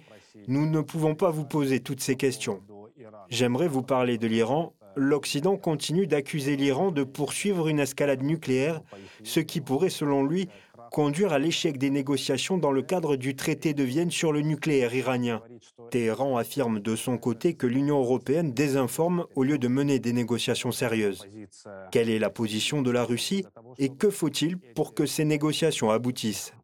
Nous 0.49 0.67
ne 0.67 0.81
pouvons 0.81 1.15
pas 1.15 1.31
vous 1.31 1.45
poser 1.45 1.81
toutes 1.81 2.01
ces 2.01 2.17
questions. 2.17 2.63
J'aimerais 3.29 3.69
vous 3.69 3.83
parler 3.83 4.19
de 4.19 4.27
l'Iran. 4.27 4.75
L'Occident 4.97 5.57
continue 5.57 6.07
d'accuser 6.07 6.57
l'Iran 6.57 6.91
de 6.91 7.05
poursuivre 7.05 7.69
une 7.69 7.81
escalade 7.81 8.23
nucléaire, 8.23 8.81
ce 9.25 9.41
qui 9.41 9.61
pourrait, 9.61 9.91
selon 9.91 10.25
lui, 10.25 10.49
conduire 10.91 11.33
à 11.33 11.39
l'échec 11.39 11.77
des 11.77 11.91
négociations 11.91 12.57
dans 12.57 12.73
le 12.73 12.83
cadre 12.83 13.17
du 13.17 13.37
traité 13.37 13.75
de 13.75 13.83
Vienne 13.83 14.11
sur 14.11 14.33
le 14.33 14.41
nucléaire 14.41 14.95
iranien. 14.95 15.43
Téhéran 15.91 16.37
affirme 16.37 16.81
de 16.81 16.97
son 16.97 17.19
côté 17.19 17.55
que 17.55 17.67
l'Union 17.67 17.99
européenne 17.99 18.53
désinforme 18.53 19.27
au 19.35 19.43
lieu 19.43 19.59
de 19.59 19.69
mener 19.69 19.99
des 19.99 20.13
négociations 20.13 20.73
sérieuses. 20.73 21.27
Quelle 21.93 22.09
est 22.09 22.19
la 22.19 22.31
position 22.31 22.81
de 22.81 22.91
la 22.91 23.05
Russie 23.05 23.45
et 23.79 23.91
que 23.91 24.11
faut-il 24.11 24.57
pour 24.57 24.95
que 24.95 25.05
ces 25.05 25.25
négociations 25.25 25.91
aboutissent? 25.91 26.55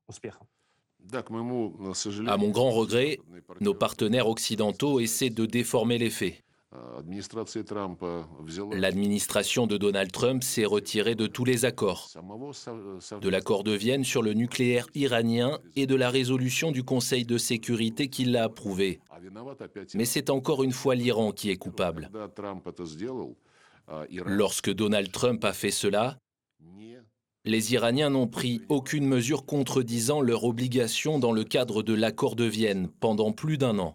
À 2.26 2.36
mon 2.36 2.50
grand 2.50 2.70
regret, 2.70 3.18
nos 3.60 3.74
partenaires 3.74 4.28
occidentaux 4.28 5.00
essaient 5.00 5.30
de 5.30 5.46
déformer 5.46 5.98
les 5.98 6.10
faits. 6.10 6.42
L'administration 8.72 9.66
de 9.66 9.76
Donald 9.76 10.10
Trump 10.10 10.42
s'est 10.42 10.64
retirée 10.64 11.14
de 11.14 11.26
tous 11.26 11.44
les 11.44 11.64
accords, 11.64 12.08
de 13.20 13.28
l'accord 13.28 13.62
de 13.62 13.72
Vienne 13.72 14.04
sur 14.04 14.22
le 14.22 14.32
nucléaire 14.32 14.86
iranien 14.94 15.58
et 15.76 15.86
de 15.86 15.94
la 15.94 16.08
résolution 16.08 16.72
du 16.72 16.82
Conseil 16.82 17.26
de 17.26 17.36
sécurité 17.36 18.08
qui 18.08 18.24
l'a 18.24 18.44
approuvé. 18.44 19.00
Mais 19.94 20.06
c'est 20.06 20.30
encore 20.30 20.62
une 20.62 20.72
fois 20.72 20.94
l'Iran 20.94 21.32
qui 21.32 21.50
est 21.50 21.56
coupable. 21.56 22.10
Lorsque 24.24 24.72
Donald 24.72 25.10
Trump 25.12 25.44
a 25.44 25.52
fait 25.52 25.70
cela, 25.70 26.18
les 27.44 27.72
Iraniens 27.72 28.10
n'ont 28.10 28.28
pris 28.28 28.62
aucune 28.68 29.06
mesure 29.06 29.44
contredisant 29.44 30.20
leur 30.20 30.44
obligation 30.44 31.18
dans 31.18 31.32
le 31.32 31.42
cadre 31.42 31.82
de 31.82 31.92
l'accord 31.92 32.36
de 32.36 32.44
Vienne 32.44 32.88
pendant 33.00 33.32
plus 33.32 33.58
d'un 33.58 33.78
an. 33.80 33.92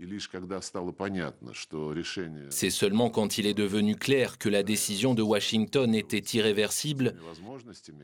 C'est 2.49 2.69
seulement 2.69 3.09
quand 3.09 3.37
il 3.37 3.47
est 3.47 3.53
devenu 3.53 3.95
clair 3.95 4.37
que 4.37 4.49
la 4.49 4.63
décision 4.63 5.13
de 5.13 5.21
Washington 5.21 5.95
était 5.95 6.37
irréversible 6.37 7.15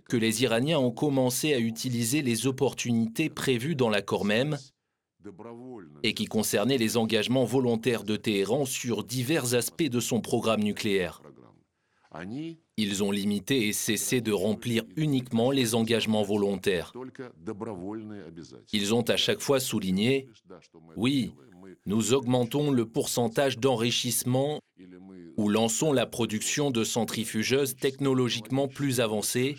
que 0.07 0.17
les 0.17 0.43
Iraniens 0.43 0.79
ont 0.79 0.91
commencé 0.91 1.53
à 1.53 1.59
utiliser 1.59 2.21
les 2.21 2.47
opportunités 2.47 3.29
prévues 3.29 3.75
dans 3.75 3.89
l'accord 3.89 4.23
même 4.23 4.57
et 6.03 6.13
qui 6.13 6.25
concernaient 6.25 6.77
les 6.77 6.97
engagements 6.97 7.45
volontaires 7.45 8.03
de 8.03 8.15
Téhéran 8.15 8.65
sur 8.65 9.03
divers 9.03 9.55
aspects 9.55 9.83
de 9.83 9.99
son 9.99 10.21
programme 10.21 10.61
nucléaire. 10.61 11.21
Ils 12.77 13.03
ont 13.03 13.11
limité 13.11 13.67
et 13.67 13.73
cessé 13.73 14.21
de 14.21 14.31
remplir 14.31 14.83
uniquement 14.95 15.51
les 15.51 15.75
engagements 15.75 16.23
volontaires. 16.23 16.93
Ils 18.71 18.93
ont 18.93 19.03
à 19.03 19.17
chaque 19.17 19.41
fois 19.41 19.59
souligné, 19.59 20.27
oui, 20.95 21.33
nous 21.85 22.13
augmentons 22.13 22.71
le 22.71 22.85
pourcentage 22.85 23.57
d'enrichissement 23.57 24.59
ou 25.37 25.49
lançons 25.49 25.91
la 25.93 26.05
production 26.05 26.71
de 26.71 26.83
centrifugeuses 26.83 27.75
technologiquement 27.75 28.67
plus 28.67 28.99
avancées, 28.99 29.55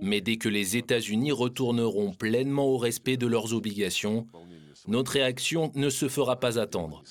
mais 0.00 0.20
dès 0.20 0.36
que 0.36 0.48
les 0.48 0.76
États-Unis 0.76 1.32
retourneront 1.32 2.12
pleinement 2.12 2.66
au 2.66 2.78
respect 2.78 3.16
de 3.16 3.26
leurs 3.26 3.54
obligations, 3.54 4.26
notre 4.88 5.12
réaction 5.12 5.70
ne 5.74 5.90
se 5.90 6.08
fera 6.08 6.40
pas 6.40 6.58
attendre. 6.58 7.02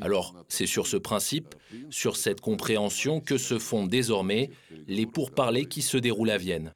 Alors, 0.00 0.34
c'est 0.48 0.66
sur 0.66 0.86
ce 0.86 0.96
principe, 0.96 1.54
sur 1.90 2.16
cette 2.16 2.40
compréhension 2.40 3.20
que 3.20 3.38
se 3.38 3.58
font 3.58 3.86
désormais 3.86 4.50
les 4.86 5.06
pourparlers 5.06 5.66
qui 5.66 5.82
se 5.82 5.96
déroulent 5.96 6.30
à 6.30 6.38
Vienne. 6.38 6.74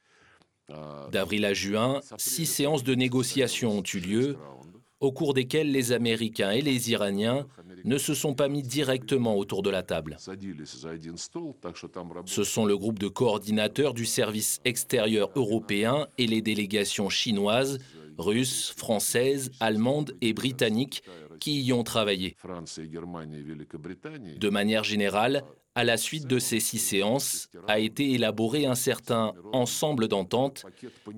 D'avril 1.13 1.45
à 1.45 1.55
juin, 1.55 2.01
six 2.17 2.47
séances 2.47 2.83
de 2.83 2.95
négociation 2.95 3.79
ont 3.79 3.83
eu 3.83 4.01
lieu, 4.01 4.37
au 5.01 5.13
cours 5.13 5.35
desquels 5.35 5.71
les 5.71 5.93
Américains 5.93 6.51
et 6.51 6.63
les 6.63 6.91
Iraniens 6.91 7.47
ne 7.85 7.99
se 7.99 8.15
sont 8.15 8.35
pas 8.35 8.49
mis 8.49 8.63
directement 8.63 9.37
autour 9.37 9.63
de 9.63 9.71
la 9.71 9.83
table. 9.83 10.17
Ce 12.25 12.45
sont 12.45 12.65
le 12.65 12.77
groupe 12.77 12.99
de 12.99 13.09
coordinateurs 13.09 13.95
du 13.95 14.07
service 14.07 14.61
extérieur 14.65 15.31
européen 15.37 16.09
et 16.19 16.27
les 16.27 16.43
délégations 16.43 17.09
chinoises, 17.11 17.79
russes, 18.19 18.73
françaises, 18.77 19.51
allemandes 19.61 20.17
et 20.21 20.33
britanniques 20.33 21.03
qui 21.39 21.63
y 21.63 21.73
ont 21.73 21.85
travaillé. 21.85 22.37
De 24.39 24.49
manière 24.49 24.85
générale, 24.85 25.45
à 25.77 25.85
la 25.85 25.99
suite 25.99 26.27
de 26.27 26.39
ces 26.39 26.59
six 26.59 26.79
séances, 26.79 27.51
a 27.69 27.79
été 27.79 28.13
élaboré 28.13 28.65
un 28.65 28.75
certain 28.75 29.35
ensemble 29.53 30.09
d'ententes 30.09 30.65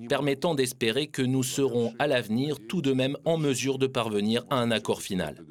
permettant 0.09 0.53
d'espérer 0.53 1.07
que 1.07 1.21
nous 1.21 1.43
serons 1.43 1.93
à 1.97 2.07
l'avenir 2.07 2.57
tout 2.67 2.81
de 2.81 2.91
même 2.91 3.15
en 3.23 3.37
mesure 3.37 3.77
de 3.77 3.87
parvenir 3.87 4.45
à 4.49 4.57
un 4.57 4.69
accord 4.69 5.01
final. 5.01 5.45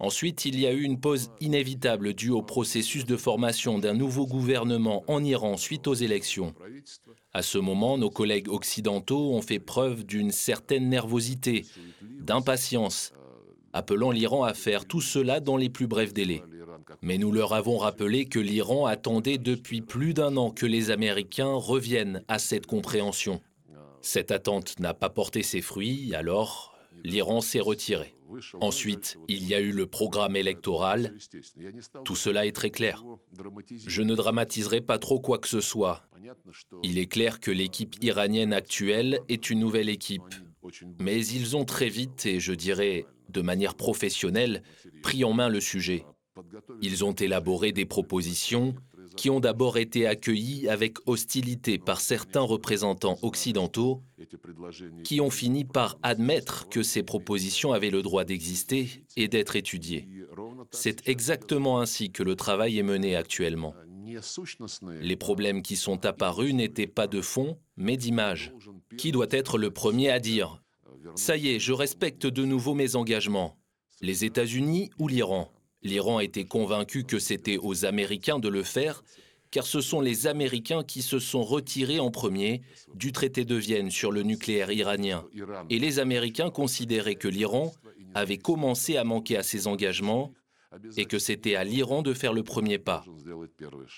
Ensuite, 0.00 0.44
il 0.44 0.58
y 0.58 0.66
a 0.66 0.72
eu 0.72 0.82
une 0.82 0.98
pause 0.98 1.30
inévitable 1.40 2.12
due 2.12 2.30
au 2.30 2.42
processus 2.42 3.04
de 3.04 3.16
formation 3.16 3.78
d'un 3.78 3.94
nouveau 3.94 4.26
gouvernement 4.26 5.04
en 5.06 5.22
Iran 5.22 5.56
suite 5.56 5.86
aux 5.86 5.94
élections. 5.94 6.54
À 7.32 7.42
ce 7.42 7.58
moment, 7.58 7.98
nos 7.98 8.10
collègues 8.10 8.48
occidentaux 8.48 9.32
ont 9.32 9.42
fait 9.42 9.60
preuve 9.60 10.04
d'une 10.04 10.32
certaine 10.32 10.88
nervosité, 10.88 11.66
d'impatience, 12.02 13.12
appelant 13.72 14.10
l'Iran 14.10 14.44
à 14.44 14.54
faire 14.54 14.86
tout 14.86 15.00
cela 15.00 15.40
dans 15.40 15.56
les 15.56 15.68
plus 15.68 15.86
brefs 15.86 16.14
délais. 16.14 16.42
Mais 17.02 17.18
nous 17.18 17.32
leur 17.32 17.52
avons 17.52 17.78
rappelé 17.78 18.26
que 18.26 18.38
l'Iran 18.38 18.86
attendait 18.86 19.38
depuis 19.38 19.80
plus 19.80 20.14
d'un 20.14 20.36
an 20.36 20.50
que 20.50 20.66
les 20.66 20.90
Américains 20.90 21.52
reviennent 21.52 22.22
à 22.28 22.38
cette 22.38 22.66
compréhension. 22.66 23.40
Cette 24.00 24.30
attente 24.30 24.78
n'a 24.80 24.94
pas 24.94 25.10
porté 25.10 25.42
ses 25.42 25.60
fruits, 25.60 26.14
alors 26.14 26.74
l'Iran 27.04 27.40
s'est 27.40 27.60
retiré. 27.60 28.14
Ensuite, 28.60 29.18
il 29.28 29.46
y 29.46 29.54
a 29.54 29.60
eu 29.60 29.72
le 29.72 29.86
programme 29.86 30.36
électoral. 30.36 31.14
Tout 32.04 32.16
cela 32.16 32.46
est 32.46 32.52
très 32.52 32.70
clair. 32.70 33.02
Je 33.86 34.02
ne 34.02 34.14
dramatiserai 34.14 34.80
pas 34.80 34.98
trop 34.98 35.18
quoi 35.18 35.38
que 35.38 35.48
ce 35.48 35.60
soit. 35.60 36.02
Il 36.82 36.98
est 36.98 37.06
clair 37.06 37.40
que 37.40 37.50
l'équipe 37.50 38.02
iranienne 38.02 38.52
actuelle 38.52 39.20
est 39.28 39.50
une 39.50 39.60
nouvelle 39.60 39.88
équipe. 39.88 40.34
Mais 41.00 41.24
ils 41.26 41.56
ont 41.56 41.64
très 41.64 41.88
vite, 41.88 42.26
et 42.26 42.40
je 42.40 42.52
dirais 42.52 43.06
de 43.28 43.42
manière 43.42 43.74
professionnelle, 43.74 44.62
pris 45.02 45.24
en 45.24 45.32
main 45.32 45.48
le 45.48 45.60
sujet. 45.60 46.04
Ils 46.82 47.04
ont 47.04 47.12
élaboré 47.12 47.72
des 47.72 47.84
propositions 47.84 48.74
qui 49.16 49.30
ont 49.30 49.40
d'abord 49.40 49.78
été 49.78 50.06
accueillies 50.06 50.68
avec 50.68 50.98
hostilité 51.06 51.78
par 51.78 52.00
certains 52.00 52.42
représentants 52.42 53.18
occidentaux 53.22 54.02
qui 55.02 55.20
ont 55.20 55.30
fini 55.30 55.64
par 55.64 55.98
admettre 56.02 56.68
que 56.68 56.82
ces 56.82 57.02
propositions 57.02 57.72
avaient 57.72 57.90
le 57.90 58.02
droit 58.02 58.24
d'exister 58.24 59.04
et 59.16 59.28
d'être 59.28 59.56
étudiées. 59.56 60.08
C'est 60.70 61.08
exactement 61.08 61.80
ainsi 61.80 62.10
que 62.10 62.22
le 62.22 62.36
travail 62.36 62.78
est 62.78 62.82
mené 62.82 63.16
actuellement. 63.16 63.74
Les 65.00 65.16
problèmes 65.16 65.62
qui 65.62 65.76
sont 65.76 66.06
apparus 66.06 66.54
n'étaient 66.54 66.86
pas 66.86 67.06
de 67.06 67.20
fond, 67.20 67.58
mais 67.78 67.96
d'image. 67.96 68.52
Qui 68.96 69.12
doit 69.12 69.28
être 69.30 69.56
le 69.56 69.70
premier 69.70 70.10
à 70.10 70.20
dire⁇ 70.20 70.62
Ça 71.16 71.36
y 71.36 71.48
est, 71.48 71.60
je 71.60 71.72
respecte 71.72 72.26
de 72.26 72.44
nouveau 72.44 72.74
mes 72.74 72.96
engagements⁇ 72.96 73.56
Les 74.06 74.24
États-Unis 74.24 74.90
ou 74.98 75.08
l'Iran? 75.08 75.50
L'Iran 75.82 76.20
était 76.20 76.44
convaincu 76.44 77.04
que 77.04 77.18
c'était 77.18 77.56
aux 77.56 77.84
Américains 77.84 78.40
de 78.40 78.48
le 78.48 78.64
faire, 78.64 79.04
car 79.50 79.66
ce 79.66 79.80
sont 79.80 80.00
les 80.00 80.26
Américains 80.26 80.82
qui 80.82 81.02
se 81.02 81.18
sont 81.18 81.42
retirés 81.42 82.00
en 82.00 82.10
premier 82.10 82.62
du 82.94 83.12
traité 83.12 83.44
de 83.44 83.54
Vienne 83.54 83.90
sur 83.90 84.12
le 84.12 84.22
nucléaire 84.22 84.72
iranien. 84.72 85.24
Et 85.70 85.78
les 85.78 86.00
Américains 86.00 86.50
considéraient 86.50 87.14
que 87.14 87.28
l'Iran 87.28 87.72
avait 88.14 88.38
commencé 88.38 88.96
à 88.96 89.04
manquer 89.04 89.36
à 89.36 89.42
ses 89.42 89.66
engagements 89.66 90.32
et 90.96 91.04
que 91.06 91.18
c'était 91.18 91.54
à 91.54 91.64
l'Iran 91.64 92.02
de 92.02 92.12
faire 92.12 92.32
le 92.32 92.42
premier 92.42 92.78
pas, 92.78 93.04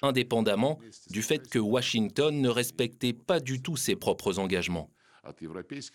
indépendamment 0.02 0.78
du 1.10 1.22
fait 1.22 1.48
que 1.48 1.58
Washington 1.58 2.40
ne 2.40 2.48
respectait 2.48 3.12
pas 3.12 3.40
du 3.40 3.60
tout 3.60 3.76
ses 3.76 3.96
propres 3.96 4.38
engagements. 4.38 4.90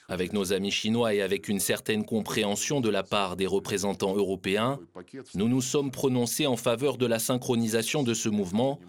Avec 0.07 0.33
nos 0.33 0.53
amis 0.53 0.71
chinois 0.71 1.13
et 1.13 1.21
avec 1.21 1.47
une 1.47 1.59
certaine 1.59 2.05
compréhension 2.05 2.79
de 2.79 2.89
la 2.89 3.03
part 3.03 3.35
des 3.35 3.47
représentants 3.47 4.15
européens, 4.15 4.79
nous 5.33 5.47
nous 5.47 5.61
sommes 5.61 5.91
prononcés 5.91 6.45
en 6.45 6.57
faveur 6.57 6.97
de 6.97 7.07
la 7.07 7.19
synchronisation 7.19 8.03
de 8.03 8.13
ce 8.13 8.29
mouvement 8.29 8.79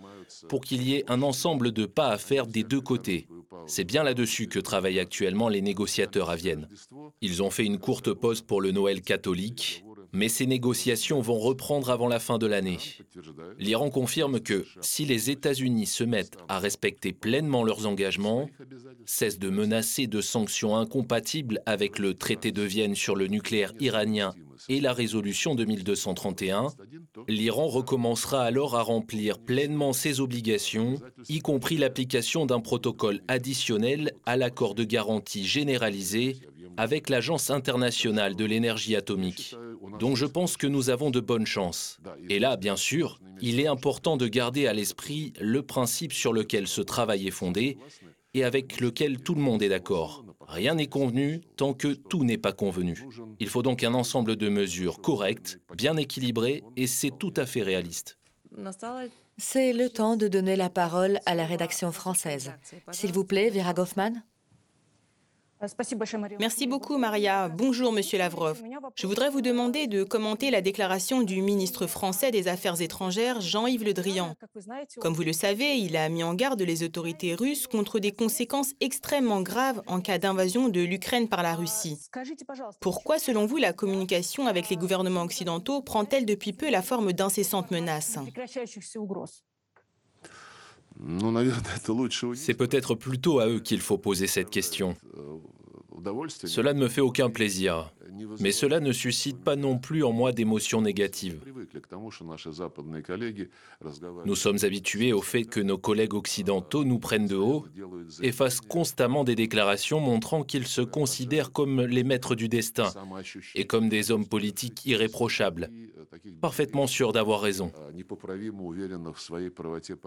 pour 0.49 0.61
qu'il 0.61 0.83
y 0.83 0.95
ait 0.95 1.05
un 1.09 1.23
ensemble 1.23 1.73
de 1.73 1.87
pas 1.87 2.09
à 2.09 2.19
faire 2.19 2.47
des 2.47 2.65
deux 2.65 2.81
côtés. 2.81 3.29
C'est 3.67 3.85
bien 3.85 4.03
là-dessus 4.03 4.49
que 4.49 4.59
travaillent 4.59 5.01
actuellement 5.01 5.49
les 5.49 5.63
négociateurs 5.63 6.31
à 6.31 6.37
Vienne. 6.37 6.69
Ils 7.21 7.43
ont 7.43 7.51
fait 7.51 7.65
une 7.65 7.79
courte 7.79 8.13
pause 8.13 8.43
pour 8.43 8.61
le 8.61 8.73
Noël 8.73 9.01
catholique 9.01 9.86
mais 10.17 10.29
ces 10.31 10.47
négociations 10.47 11.21
vont 11.21 11.39
reprendre 11.39 11.91
avant 11.91 12.09
la 12.09 12.19
fin 12.19 12.39
de 12.39 12.47
l'année. 12.47 12.79
L'Iran 13.59 13.91
confirme 13.91 14.41
que 14.41 14.65
si 14.81 15.05
les 15.05 15.31
États-Unis 15.31 15.87
se 15.87 16.05
mettent 16.05 16.39
à 16.49 16.59
respecter 16.59 17.13
pleinement 17.13 17.63
leurs 17.63 17.87
engagements, 17.87 18.49
cessent 19.05 19.39
de 19.39 19.51
menacer 19.51 20.07
de 20.07 20.23
sanctions 20.23 20.75
incompatibles 20.75 21.61
avec 21.67 21.99
le 21.99 22.15
traité 22.15 22.51
de 22.51 22.63
Vienne 22.63 22.95
sur 22.95 23.15
le 23.15 23.27
nucléaire 23.27 23.75
iranien 23.79 24.33
et 24.71 24.81
la 24.81 24.95
résolution 24.95 25.55
2231, 25.55 26.69
l'Iran 27.29 27.67
recommencera 27.67 28.43
alors 28.43 28.75
à 28.75 28.83
remplir 28.83 29.39
pleinement 29.39 29.93
ses 29.93 30.21
obligations, 30.21 30.95
y 31.29 31.41
compris 31.41 31.77
l'application 31.77 32.47
d'un 32.47 32.61
protocole 32.61 33.21
additionnel 33.29 34.13
à 34.25 34.37
l'accord 34.37 34.75
de 34.75 34.85
garantie 34.85 35.47
généralisé 35.47 36.41
avec 36.77 37.09
l'Agence 37.09 37.51
internationale 37.51 38.37
de 38.37 38.45
l'énergie 38.45 38.97
atomique. 38.97 39.55
Donc 39.99 40.17
je 40.17 40.27
pense 40.27 40.57
que 40.57 40.67
nous 40.67 40.91
avons 40.91 41.11
de 41.11 41.21
bonnes 41.21 41.47
chances. 41.47 41.99
Et 42.29 42.39
là, 42.39 42.57
bien 42.57 42.77
sûr, 42.77 43.21
il 43.41 43.61
est 43.61 43.67
important 43.67 44.17
de 44.17 44.27
garder 44.29 44.67
à 44.67 44.73
l'esprit 44.73 45.33
le 45.41 45.63
principe 45.63 46.13
sur 46.13 46.33
lequel 46.33 46.67
ce 46.67 46.81
travail 46.81 47.27
est 47.27 47.33
fondé 47.33 47.79
et 48.35 48.45
avec 48.45 48.81
lequel 48.81 49.21
tout 49.21 49.35
le 49.35 49.41
monde 49.41 49.63
est 49.63 49.69
d'accord. 49.69 50.25
Rien 50.47 50.75
n'est 50.75 50.87
convenu 50.87 51.41
tant 51.57 51.75
que 51.75 51.89
tout 51.89 52.23
n'est 52.23 52.39
pas 52.39 52.53
convenu. 52.53 53.03
Il 53.41 53.49
faut 53.49 53.63
donc 53.63 53.83
un 53.83 53.95
ensemble 53.95 54.37
de 54.37 54.49
mesures 54.49 55.01
correctes, 55.01 55.59
bien 55.77 55.97
équilibrées, 55.97 56.63
et 56.77 56.87
c'est 56.87 57.11
tout 57.11 57.35
à 57.37 57.47
fait 57.47 57.63
réaliste. 57.63 58.19
C'est 59.39 59.73
le 59.73 59.91
temps 59.91 60.17
de 60.17 60.29
donner 60.29 60.57
la 60.57 60.71
parole 60.71 61.19
à 61.27 61.35
la 61.35 61.47
rédaction 61.47 61.93
française. 61.93 62.53
S'il 62.93 63.13
vous 63.13 63.25
plaît, 63.25 63.51
Vera 63.51 63.75
Goffman. 63.75 64.23
Merci 66.39 66.67
beaucoup, 66.67 66.99
Maria. 66.99 67.49
Bonjour, 67.49 67.93
Monsieur 67.93 68.19
Lavrov. 68.19 68.63
Je 68.95 69.07
voudrais 69.07 69.31
vous 69.31 69.41
demander 69.41 69.87
de 69.87 70.05
commenter 70.05 70.51
la 70.51 70.61
déclaration 70.61 71.23
du 71.23 71.43
ministre 71.43 71.87
français 71.87 72.31
des 72.31 72.49
Affaires 72.49 72.81
étrangères, 72.81 73.41
Jean-Yves 73.41 73.85
Le 73.85 73.95
Drian. 73.95 74.35
Comme 75.01 75.15
vous 75.15 75.23
le 75.23 75.33
savez, 75.33 75.79
il 75.79 75.97
a 75.97 76.09
mis 76.09 76.23
en 76.23 76.35
garde 76.35 76.63
les 76.63 76.83
autorités 76.83 77.35
russes 77.35 77.67
contre 77.67 77.99
des 77.99 78.13
conséquences 78.13 78.73
extrêmement 78.81 79.43
graves 79.43 79.83
en 79.87 80.01
cas 80.01 80.19
d'invasion 80.19 80.69
de 80.69 80.81
l'Ukraine 80.81 81.29
par 81.29 81.43
la 81.43 81.55
Russie. 81.55 81.99
Pourquoi, 82.81 83.19
selon 83.19 83.47
vous, 83.47 83.57
la 83.57 83.73
communication 83.73 84.47
avec 84.47 84.69
les 84.69 84.77
gouvernements 84.77 85.23
occidentaux 85.23 85.83
prend-elle 85.83 86.27
depuis 86.27 86.53
peu 86.53 86.71
la 86.71 86.83
forme 86.83 87.13
d'incessantes 87.13 87.71
menaces? 87.71 88.19
C'est 92.35 92.55
peut-être 92.55 92.95
plutôt 92.95 93.41
à 93.41 93.49
eux 93.49 93.61
qu'il 93.61 93.81
faut 93.81 93.99
poser 93.99 94.27
cette 94.27 94.51
question. 94.51 94.97
Cela 96.45 96.75
ne 96.75 96.81
me 96.81 96.89
fait 96.89 97.01
aucun 97.01 97.31
plaisir, 97.31 97.93
mais 98.41 98.53
cela 98.53 98.81
ne 98.81 98.93
suscite 98.93 99.39
pas 99.39 99.57
non 99.57 99.79
plus 99.79 100.05
en 100.05 100.13
moi 100.13 100.33
d'émotions 100.33 100.83
négatives. 100.83 101.41
Nous 104.25 104.35
sommes 104.35 104.59
habitués 104.63 105.13
au 105.13 105.23
fait 105.23 105.45
que 105.45 105.61
nos 105.61 105.79
collègues 105.79 106.15
occidentaux 106.15 106.85
nous 106.85 106.99
prennent 106.99 107.27
de 107.27 107.37
haut 107.37 107.67
et 108.23 108.33
fassent 108.33 108.61
constamment 108.61 109.25
des 109.25 109.35
déclarations 109.35 110.01
montrant 110.01 110.43
qu'ils 110.43 110.67
se 110.67 110.83
considèrent 110.83 111.53
comme 111.53 111.81
les 111.83 112.05
maîtres 112.05 112.35
du 112.35 112.49
destin 112.49 112.93
et 113.55 113.67
comme 113.67 113.89
des 113.89 114.11
hommes 114.11 114.27
politiques 114.27 114.85
irréprochables, 114.87 115.71
parfaitement 116.41 116.87
sûrs 116.87 117.13
d'avoir 117.13 117.41
raison. 117.41 117.73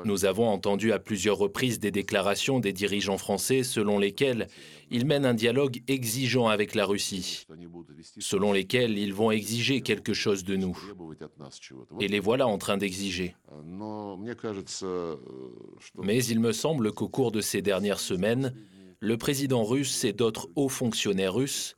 Nous 0.05 0.25
avons 0.25 0.47
entendu 0.47 0.91
à 0.91 0.99
plusieurs 0.99 1.37
reprises 1.37 1.79
des 1.79 1.91
déclarations 1.91 2.59
des 2.59 2.73
dirigeants 2.73 3.17
français 3.17 3.63
selon 3.63 3.99
lesquelles 3.99 4.47
ils 4.91 5.05
mènent 5.05 5.25
un 5.25 5.33
dialogue 5.33 5.81
exigeant 5.87 6.47
avec 6.47 6.75
la 6.75 6.85
Russie, 6.85 7.45
selon 8.19 8.51
lesquels 8.51 8.97
ils 8.97 9.13
vont 9.13 9.31
exiger 9.31 9.81
quelque 9.81 10.13
chose 10.13 10.43
de 10.43 10.55
nous. 10.55 10.77
Et 11.99 12.07
les 12.07 12.19
voilà 12.19 12.47
en 12.47 12.57
train 12.57 12.77
d'exiger. 12.77 13.35
Mais 16.01 16.23
il 16.25 16.39
me 16.39 16.51
semble 16.51 16.91
qu'au 16.91 17.09
cours 17.09 17.31
de 17.31 17.41
ces 17.41 17.61
dernières 17.61 17.99
semaines, 17.99 18.53
le 18.99 19.17
président 19.17 19.63
russe 19.63 20.03
et 20.03 20.13
d'autres 20.13 20.49
hauts 20.55 20.69
fonctionnaires 20.69 21.33
russes 21.33 21.75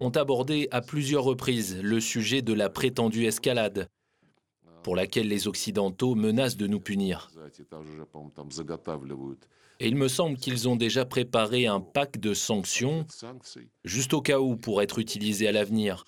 ont 0.00 0.10
abordé 0.10 0.68
à 0.70 0.80
plusieurs 0.80 1.24
reprises 1.24 1.80
le 1.82 2.00
sujet 2.00 2.40
de 2.42 2.54
la 2.54 2.70
prétendue 2.70 3.26
escalade, 3.26 3.88
pour 4.82 4.96
laquelle 4.96 5.28
les 5.28 5.48
Occidentaux 5.48 6.14
menacent 6.14 6.56
de 6.56 6.66
nous 6.66 6.80
punir. 6.80 7.30
Et 9.78 9.88
il 9.88 9.96
me 9.96 10.08
semble 10.08 10.38
qu'ils 10.38 10.68
ont 10.68 10.76
déjà 10.76 11.04
préparé 11.04 11.66
un 11.66 11.80
pack 11.80 12.18
de 12.18 12.32
sanctions, 12.32 13.06
juste 13.84 14.14
au 14.14 14.22
cas 14.22 14.38
où, 14.38 14.56
pour 14.56 14.80
être 14.80 14.98
utilisé 14.98 15.48
à 15.48 15.52
l'avenir. 15.52 16.04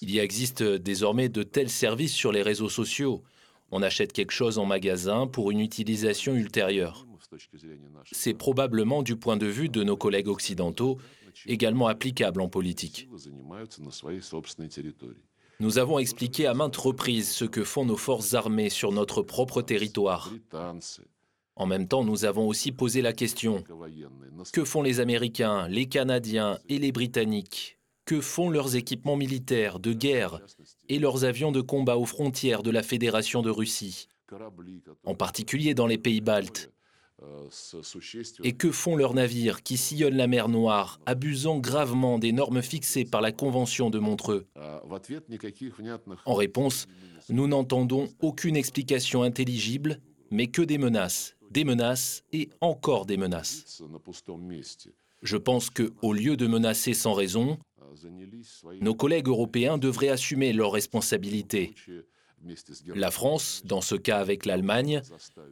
Il 0.00 0.10
y 0.10 0.18
existe 0.18 0.62
désormais 0.62 1.28
de 1.28 1.42
tels 1.42 1.70
services 1.70 2.14
sur 2.14 2.32
les 2.32 2.42
réseaux 2.42 2.68
sociaux. 2.68 3.22
On 3.70 3.82
achète 3.82 4.12
quelque 4.12 4.32
chose 4.32 4.58
en 4.58 4.64
magasin 4.64 5.26
pour 5.26 5.50
une 5.50 5.60
utilisation 5.60 6.34
ultérieure. 6.34 7.06
C'est 8.10 8.34
probablement, 8.34 9.02
du 9.02 9.16
point 9.16 9.36
de 9.36 9.46
vue 9.46 9.68
de 9.68 9.84
nos 9.84 9.96
collègues 9.96 10.28
occidentaux, 10.28 10.98
également 11.46 11.86
applicable 11.86 12.40
en 12.40 12.48
politique. 12.48 13.08
Nous 15.60 15.78
avons 15.78 15.98
expliqué 15.98 16.46
à 16.46 16.54
maintes 16.54 16.76
reprises 16.76 17.30
ce 17.30 17.44
que 17.44 17.64
font 17.64 17.84
nos 17.84 17.96
forces 17.96 18.34
armées 18.34 18.70
sur 18.70 18.92
notre 18.92 19.22
propre 19.22 19.60
territoire. 19.60 20.32
En 21.58 21.66
même 21.66 21.88
temps, 21.88 22.04
nous 22.04 22.24
avons 22.24 22.46
aussi 22.46 22.70
posé 22.70 23.02
la 23.02 23.12
question, 23.12 23.64
que 24.52 24.64
font 24.64 24.82
les 24.82 25.00
Américains, 25.00 25.66
les 25.68 25.86
Canadiens 25.86 26.58
et 26.68 26.78
les 26.78 26.92
Britanniques? 26.92 27.78
Que 28.04 28.20
font 28.22 28.48
leurs 28.48 28.74
équipements 28.74 29.16
militaires 29.16 29.80
de 29.80 29.92
guerre 29.92 30.40
et 30.88 30.98
leurs 30.98 31.24
avions 31.24 31.52
de 31.52 31.60
combat 31.60 31.98
aux 31.98 32.06
frontières 32.06 32.62
de 32.62 32.70
la 32.70 32.82
Fédération 32.82 33.42
de 33.42 33.50
Russie, 33.50 34.08
en 35.04 35.14
particulier 35.14 35.74
dans 35.74 35.86
les 35.86 35.98
pays 35.98 36.22
baltes. 36.22 36.70
Et 38.44 38.52
que 38.52 38.70
font 38.70 38.94
leurs 38.96 39.12
navires 39.12 39.62
qui 39.62 39.76
sillonnent 39.76 40.16
la 40.16 40.28
mer 40.28 40.48
Noire, 40.48 41.00
abusant 41.04 41.58
gravement 41.58 42.18
des 42.18 42.32
normes 42.32 42.62
fixées 42.62 43.04
par 43.04 43.20
la 43.20 43.32
Convention 43.32 43.90
de 43.90 43.98
Montreux? 43.98 44.46
En 46.24 46.34
réponse, 46.34 46.86
nous 47.28 47.48
n'entendons 47.48 48.08
aucune 48.20 48.56
explication 48.56 49.22
intelligible, 49.22 50.00
mais 50.30 50.46
que 50.46 50.62
des 50.62 50.78
menaces, 50.78 51.36
des 51.50 51.64
menaces 51.64 52.22
et 52.32 52.50
encore 52.60 53.06
des 53.06 53.16
menaces. 53.16 53.82
Je 55.22 55.36
pense 55.36 55.70
que, 55.70 55.92
au 56.02 56.12
lieu 56.12 56.36
de 56.36 56.46
menacer 56.46 56.94
sans 56.94 57.12
raison, 57.12 57.58
nos 58.80 58.94
collègues 58.94 59.28
européens 59.28 59.78
devraient 59.78 60.08
assumer 60.08 60.52
leurs 60.52 60.72
responsabilités 60.72 61.74
la 62.94 63.10
France, 63.10 63.62
dans 63.64 63.80
ce 63.80 63.94
cas 63.94 64.18
avec 64.18 64.46
l'Allemagne, 64.46 65.02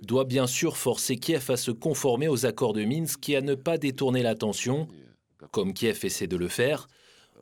doit 0.03 0.25
bien 0.25 0.47
sûr 0.47 0.77
forcer 0.77 1.17
Kiev 1.17 1.51
à 1.51 1.57
se 1.57 1.71
conformer 1.71 2.29
aux 2.29 2.47
accords 2.47 2.73
de 2.73 2.85
Minsk 2.85 3.29
et 3.29 3.37
à 3.37 3.41
ne 3.41 3.55
pas 3.55 3.79
détourner 3.79 4.23
l'attention, 4.23 4.89
comme 5.51 5.75
Kiev 5.75 6.05
essaie 6.05 6.27
de 6.27 6.37
le 6.37 6.49
faire, 6.49 6.89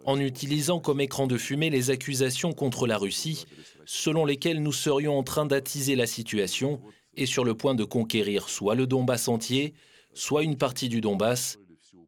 en 0.05 0.19
utilisant 0.19 0.81
comme 0.81 1.01
écran 1.01 1.27
de 1.27 1.39
fumée 1.39 1.71
les 1.71 1.91
accusations 1.91 2.53
contre 2.53 2.87
la 2.87 2.99
Russie, 2.99 3.47
selon 3.85 4.25
lesquelles 4.25 4.63
nous 4.63 4.73
serions 4.73 5.19
en 5.19 5.23
train 5.23 5.47
d'attiser 5.47 5.97
la 5.97 6.07
situation 6.07 6.81
et 7.17 7.27
sur 7.27 7.45
le 7.45 7.55
point 7.55 7.75
de 7.75 7.85
conquérir 7.85 8.49
soit 8.49 8.75
le 8.75 8.87
Donbass 8.87 9.29
entier, 9.29 9.75
soit 10.13 10.43
une 10.43 10.57
partie 10.57 10.89
du 10.89 11.01
Donbass, 11.01 11.59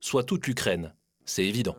soit 0.01 0.25
toute 0.25 0.47
l'Ukraine. 0.47 0.95
C'est 1.25 1.45
évident. 1.45 1.77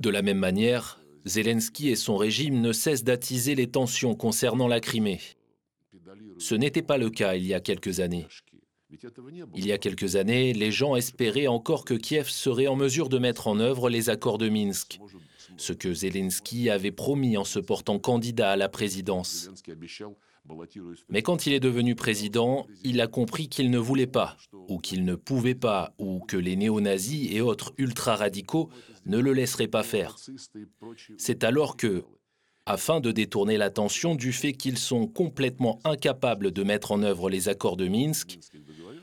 De 0.00 0.10
la 0.10 0.22
même 0.22 0.38
manière, 0.38 1.00
Zelensky 1.24 1.88
et 1.88 1.96
son 1.96 2.16
régime 2.16 2.60
ne 2.60 2.72
cessent 2.72 3.04
d'attiser 3.04 3.54
les 3.54 3.70
tensions 3.70 4.14
concernant 4.14 4.68
la 4.68 4.80
Crimée. 4.80 5.20
Ce 6.38 6.54
n'était 6.54 6.82
pas 6.82 6.98
le 6.98 7.10
cas 7.10 7.34
il 7.34 7.46
y 7.46 7.54
a 7.54 7.60
quelques 7.60 8.00
années. 8.00 8.26
Il 9.54 9.66
y 9.66 9.72
a 9.72 9.78
quelques 9.78 10.16
années, 10.16 10.52
les 10.52 10.70
gens 10.70 10.94
espéraient 10.94 11.46
encore 11.46 11.84
que 11.84 11.94
Kiev 11.94 12.28
serait 12.28 12.66
en 12.66 12.76
mesure 12.76 13.08
de 13.08 13.18
mettre 13.18 13.48
en 13.48 13.58
œuvre 13.58 13.90
les 13.90 14.08
accords 14.08 14.38
de 14.38 14.48
Minsk, 14.48 15.00
ce 15.56 15.72
que 15.72 15.92
Zelensky 15.92 16.70
avait 16.70 16.92
promis 16.92 17.36
en 17.36 17.44
se 17.44 17.58
portant 17.58 17.98
candidat 17.98 18.52
à 18.52 18.56
la 18.56 18.68
présidence. 18.68 19.50
Mais 21.08 21.22
quand 21.22 21.46
il 21.46 21.52
est 21.52 21.60
devenu 21.60 21.94
président, 21.94 22.66
il 22.82 23.00
a 23.00 23.06
compris 23.06 23.48
qu'il 23.48 23.70
ne 23.70 23.78
voulait 23.78 24.06
pas, 24.06 24.36
ou 24.68 24.78
qu'il 24.78 25.04
ne 25.04 25.14
pouvait 25.14 25.54
pas, 25.54 25.94
ou 25.98 26.20
que 26.20 26.36
les 26.36 26.56
néo-nazis 26.56 27.32
et 27.32 27.40
autres 27.40 27.72
ultra-radicaux 27.78 28.68
ne 29.06 29.18
le 29.18 29.32
laisseraient 29.32 29.68
pas 29.68 29.82
faire. 29.82 30.16
C'est 31.18 31.44
alors 31.44 31.76
que, 31.76 32.04
afin 32.66 33.00
de 33.00 33.12
détourner 33.12 33.56
l'attention 33.56 34.14
du 34.14 34.32
fait 34.32 34.52
qu'ils 34.52 34.78
sont 34.78 35.06
complètement 35.06 35.80
incapables 35.84 36.50
de 36.50 36.62
mettre 36.62 36.92
en 36.92 37.02
œuvre 37.02 37.30
les 37.30 37.48
accords 37.48 37.76
de 37.76 37.88
Minsk, 37.88 38.38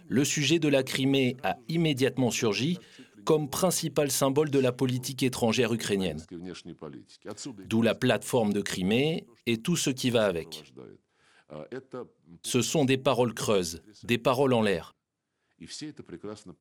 le 0.08 0.26
sujet 0.26 0.60
de 0.60 0.68
la 0.68 0.84
Crimée 0.84 1.38
a 1.44 1.58
immédiatement 1.70 2.32
surgi 2.32 2.78
comme 3.24 3.50
principal 3.50 4.10
symbole 4.10 4.50
de 4.50 4.60
la 4.60 4.72
politique 4.72 5.24
étrangère 5.24 5.74
ukrainienne. 5.74 6.24
D'où 7.68 7.82
la 7.82 7.96
plateforme 7.96 8.52
de 8.52 8.62
Crimée 8.62 9.26
et 9.46 9.58
tout 9.58 9.76
ce 9.76 9.90
qui 9.90 10.10
va 10.10 10.26
avec. 10.26 10.74
Ce 12.44 12.62
sont 12.62 12.86
des 12.86 12.98
paroles 12.98 13.34
creuses, 13.34 13.82
des 14.04 14.18
paroles 14.18 14.54
en 14.54 14.62
l'air. 14.62 14.96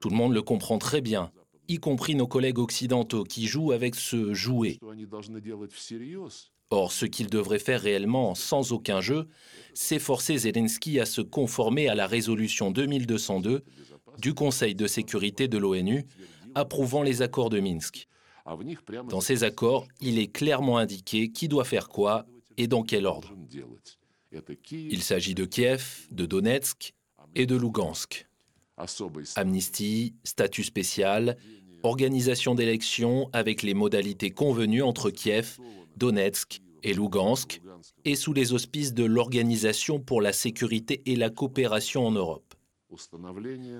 Tout 0.01 0.11
le 0.11 0.17
monde 0.17 0.35
le 0.35 0.43
comprend 0.43 0.79
très 0.79 1.01
bien, 1.01 1.33
y 1.69 1.79
compris 1.79 2.15
nos 2.15 2.27
collègues 2.27 2.59
occidentaux 2.59 3.25
qui 3.25 3.47
jouent 3.47 3.73
avec 3.73 3.95
ce 3.95 4.35
jouet. 4.35 4.79
Or, 6.73 6.93
ce 6.93 7.05
qu'ils 7.05 7.31
devraient 7.31 7.59
faire 7.59 7.81
réellement, 7.81 8.35
sans 8.35 8.73
aucun 8.73 9.01
jeu, 9.01 9.27
c'est 9.75 9.99
forcer 9.99 10.39
Zelensky 10.39 11.01
à 11.01 11.07
se 11.07 11.21
conformer 11.21 11.89
à 11.89 11.95
la 11.95 12.07
résolution 12.07 12.71
2202 12.71 13.65
du 14.19 14.35
Conseil 14.35 14.75
de 14.75 14.87
sécurité 14.87 15.49
de 15.49 15.59
l'ONU 15.59 16.07
approuvant 16.55 17.03
les 17.03 17.23
accords 17.23 17.51
de 17.51 17.61
Minsk. 17.61 18.09
Dans 19.09 19.21
ces 19.21 19.45
accords, 19.45 19.87
il 20.01 20.19
est 20.19 20.29
clairement 20.29 20.79
indiqué 20.79 21.31
qui 21.31 21.49
doit 21.49 21.65
faire 21.65 21.89
quoi 21.89 22.27
et 22.57 22.67
dans 22.67 22.83
quel 22.83 23.07
ordre. 23.07 23.33
Il 24.71 25.03
s'agit 25.03 25.35
de 25.35 25.45
Kiev, 25.45 26.07
de 26.11 26.27
Donetsk 26.27 26.95
et 27.35 27.47
de 27.47 27.57
Lugansk. 27.57 28.27
Amnistie, 29.37 30.15
statut 30.25 30.63
spécial, 30.63 31.37
organisation 31.83 32.55
d'élections 32.55 33.29
avec 33.33 33.63
les 33.63 33.75
modalités 33.75 34.31
convenues 34.31 34.83
entre 34.83 35.11
Kiev, 35.11 35.59
Donetsk 35.97 36.63
et 36.83 36.95
Lugansk, 36.95 37.61
et 38.05 38.15
sous 38.15 38.33
les 38.33 38.53
auspices 38.53 38.95
de 38.95 39.05
l'Organisation 39.05 40.01
pour 40.01 40.23
la 40.23 40.33
sécurité 40.33 41.03
et 41.07 41.17
la 41.17 41.31
coopération 41.31 42.07
en 42.07 42.13
Europe. 42.13 42.55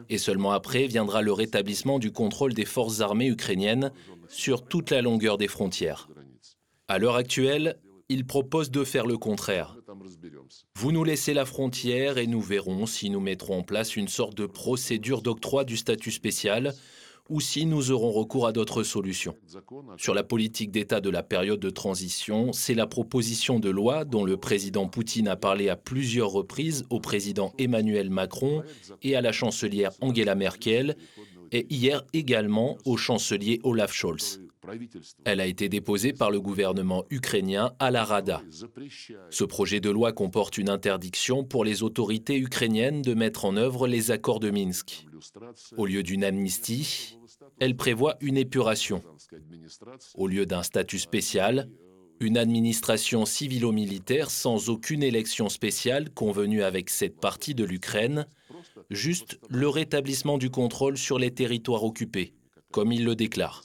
Et 0.09 0.19
seulement 0.19 0.53
après 0.53 0.87
viendra 0.87 1.23
le 1.23 1.33
rétablissement 1.33 1.99
du 1.99 2.13
contrôle 2.13 2.55
des 2.55 2.65
forces 2.65 3.01
armées 3.01 3.27
ukrainiennes 3.27 3.93
sur 4.29 4.65
toute 4.65 4.91
la 4.91 5.03
longueur 5.03 5.39
des 5.39 5.49
frontières. 5.49 6.09
À 6.89 6.99
l'heure 6.99 7.17
actuelle, 7.17 7.79
il 8.09 8.27
propose 8.27 8.71
de 8.71 8.85
faire 8.85 9.07
le 9.07 9.17
contraire. 9.17 9.77
Vous 10.77 10.93
nous 10.93 11.05
laissez 11.05 11.35
la 11.35 11.45
frontière 11.45 12.19
et 12.19 12.27
nous 12.27 12.41
verrons 12.41 12.87
si 12.87 13.11
nous 13.11 13.21
mettrons 13.21 13.59
en 13.59 13.63
place 13.63 13.97
une 13.97 14.09
sorte 14.09 14.37
de 14.37 14.47
procédure 14.47 15.23
d'octroi 15.23 15.65
du 15.65 15.77
statut 15.77 16.11
spécial 16.11 16.75
ou 17.31 17.41
si 17.41 17.65
nous 17.65 17.93
aurons 17.93 18.11
recours 18.11 18.47
à 18.47 18.53
d'autres 18.53 18.83
solutions. 18.83 19.37
Sur 19.97 20.15
la 20.15 20.25
politique 20.25 20.73
d'État 20.73 21.01
de 21.01 21.09
la 21.09 21.23
période 21.23 21.61
de 21.61 21.71
transition, 21.71 22.53
c'est 22.53 22.75
la 22.75 22.89
proposition 22.89 23.61
de 23.61 23.71
loi 23.71 24.05
dont 24.05 24.25
le 24.25 24.37
président 24.37 24.89
Poutine 24.89 25.29
a 25.29 25.37
parlé 25.37 25.69
à 25.69 25.77
plusieurs 25.77 26.31
reprises 26.31 26.85
au 26.91 26.99
président 26.99 27.55
Emmanuel 27.59 28.11
Macron 28.11 28.65
et 29.03 29.15
à 29.15 29.21
la 29.21 29.31
chancelière 29.31 29.93
Angela 30.01 30.35
Merkel, 30.35 30.97
et 31.53 31.67
hier 31.71 32.05
également 32.13 32.79
au 32.85 32.97
chancelier 32.97 33.61
Olaf 33.63 33.93
Scholz. 33.93 34.41
Elle 35.25 35.41
a 35.41 35.47
été 35.47 35.69
déposée 35.69 36.13
par 36.13 36.31
le 36.31 36.41
gouvernement 36.41 37.05
ukrainien 37.11 37.73
à 37.79 37.91
la 37.91 38.05
Rada. 38.05 38.43
Ce 39.31 39.45
projet 39.45 39.81
de 39.81 39.91
loi 39.91 40.13
comporte 40.13 40.59
une 40.59 40.69
interdiction 40.69 41.45
pour 41.45 41.65
les 41.65 41.83
autorités 41.83 42.39
ukrainiennes 42.39 43.03
de 43.03 43.15
mettre 43.15 43.45
en 43.45 43.57
œuvre 43.57 43.87
les 43.89 44.11
accords 44.11 44.41
de 44.41 44.51
Minsk. 44.51 45.07
Au 45.77 45.87
lieu 45.87 46.03
d'une 46.03 46.25
amnistie, 46.25 47.19
elle 47.59 47.77
prévoit 47.77 48.17
une 48.21 48.37
épuration. 48.37 49.03
Au 50.15 50.27
lieu 50.27 50.47
d'un 50.47 50.63
statut 50.63 50.99
spécial, 50.99 51.69
une 52.21 52.37
administration 52.37 53.25
civilo-militaire 53.25 54.31
sans 54.31 54.69
aucune 54.69 55.03
élection 55.03 55.49
spéciale 55.49 56.11
convenue 56.11 56.63
avec 56.63 56.91
cette 56.91 57.19
partie 57.19 57.55
de 57.55 57.65
l'Ukraine, 57.65 58.27
juste 58.91 59.41
le 59.49 59.69
rétablissement 59.69 60.37
du 60.37 60.51
contrôle 60.51 60.99
sur 60.99 61.19
les 61.19 61.31
territoires 61.31 61.85
occupés, 61.85 62.35
comme 62.71 62.93
il 62.93 63.05
le 63.05 63.17
déclare. 63.17 63.65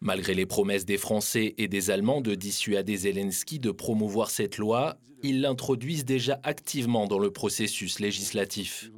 Malgré 0.00 0.34
les 0.34 0.46
promesses 0.46 0.86
des 0.86 0.96
Français 0.96 1.54
et 1.58 1.68
des 1.68 1.90
Allemands 1.90 2.20
de 2.20 2.34
dissuader 2.34 2.96
Zelensky 2.96 3.58
de 3.58 3.72
promouvoir 3.72 4.30
cette 4.30 4.56
loi, 4.56 4.96
ils 5.22 5.40
l'introduisent 5.40 6.06
déjà 6.06 6.40
activement 6.44 7.06
dans 7.06 7.18
le 7.18 7.30
processus 7.30 7.98
législatif. 7.98 8.90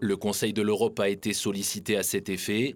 Le 0.00 0.16
Conseil 0.16 0.54
de 0.54 0.62
l'Europe 0.62 0.98
a 0.98 1.10
été 1.10 1.34
sollicité 1.34 1.96
à 1.96 2.02
cet 2.02 2.30
effet. 2.30 2.74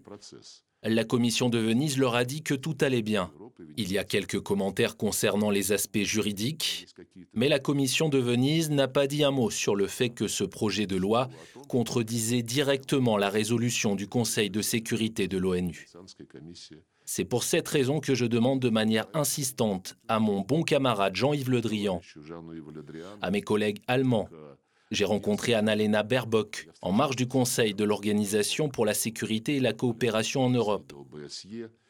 La 0.85 1.05
Commission 1.05 1.49
de 1.49 1.59
Venise 1.59 1.97
leur 1.97 2.15
a 2.15 2.25
dit 2.25 2.43
que 2.43 2.53
tout 2.53 2.77
allait 2.83 3.01
bien. 3.01 3.33
Il 3.79 3.91
y 3.91 3.97
a 3.97 4.05
quelques 4.05 4.41
commentaires 4.41 4.99
concernant 4.99 5.49
les 5.51 5.73
aspects 5.73 6.03
juridiques, 6.03 6.87
mais 7.33 7.49
la 7.49 7.59
Commission 7.59 8.11
de 8.11 8.19
Venise 8.19 8.71
n'a 8.71 8.87
pas 8.87 9.07
dit 9.07 9.25
un 9.25 9.31
mot 9.31 9.49
sur 9.49 9.77
le 9.77 9.87
fait 9.87 10.11
que 10.11 10.29
ce 10.29 10.45
projet 10.45 10.87
de 10.87 10.97
loi 10.97 11.31
contredisait 11.69 12.43
directement 12.43 13.17
la 13.17 13.31
résolution 13.31 13.95
du 13.95 14.09
Conseil 14.09 14.51
de 14.51 14.61
sécurité 14.61 15.27
de 15.27 15.39
l'ONU. 15.39 15.89
C'est 17.07 17.25
pour 17.25 17.45
cette 17.45 17.69
raison 17.69 18.01
que 18.01 18.15
je 18.15 18.27
demande 18.27 18.61
de 18.61 18.71
manière 18.71 19.07
insistante 19.15 19.97
à 20.09 20.21
mon 20.21 20.41
bon 20.41 20.63
camarade 20.63 21.17
Jean-Yves 21.17 21.51
Le 21.51 21.61
Drian, 21.61 22.01
à 23.23 23.31
mes 23.31 23.43
collègues 23.43 23.81
allemands, 23.87 24.29
J'ai 24.95 25.05
rencontré 25.05 25.55
Annalena 25.55 26.05
Baerbock 26.05 26.69
en 26.81 26.93
marge 26.93 27.17
du 27.17 27.27
Conseil 27.27 27.75
de 27.75 27.83
l'Organisation 27.83 28.69
pour 28.69 28.87
la 28.87 28.95
sécurité 28.95 29.57
et 29.57 29.61
la 29.61 29.73
coopération 29.73 30.45
en 30.45 30.51
Europe. 30.51 30.93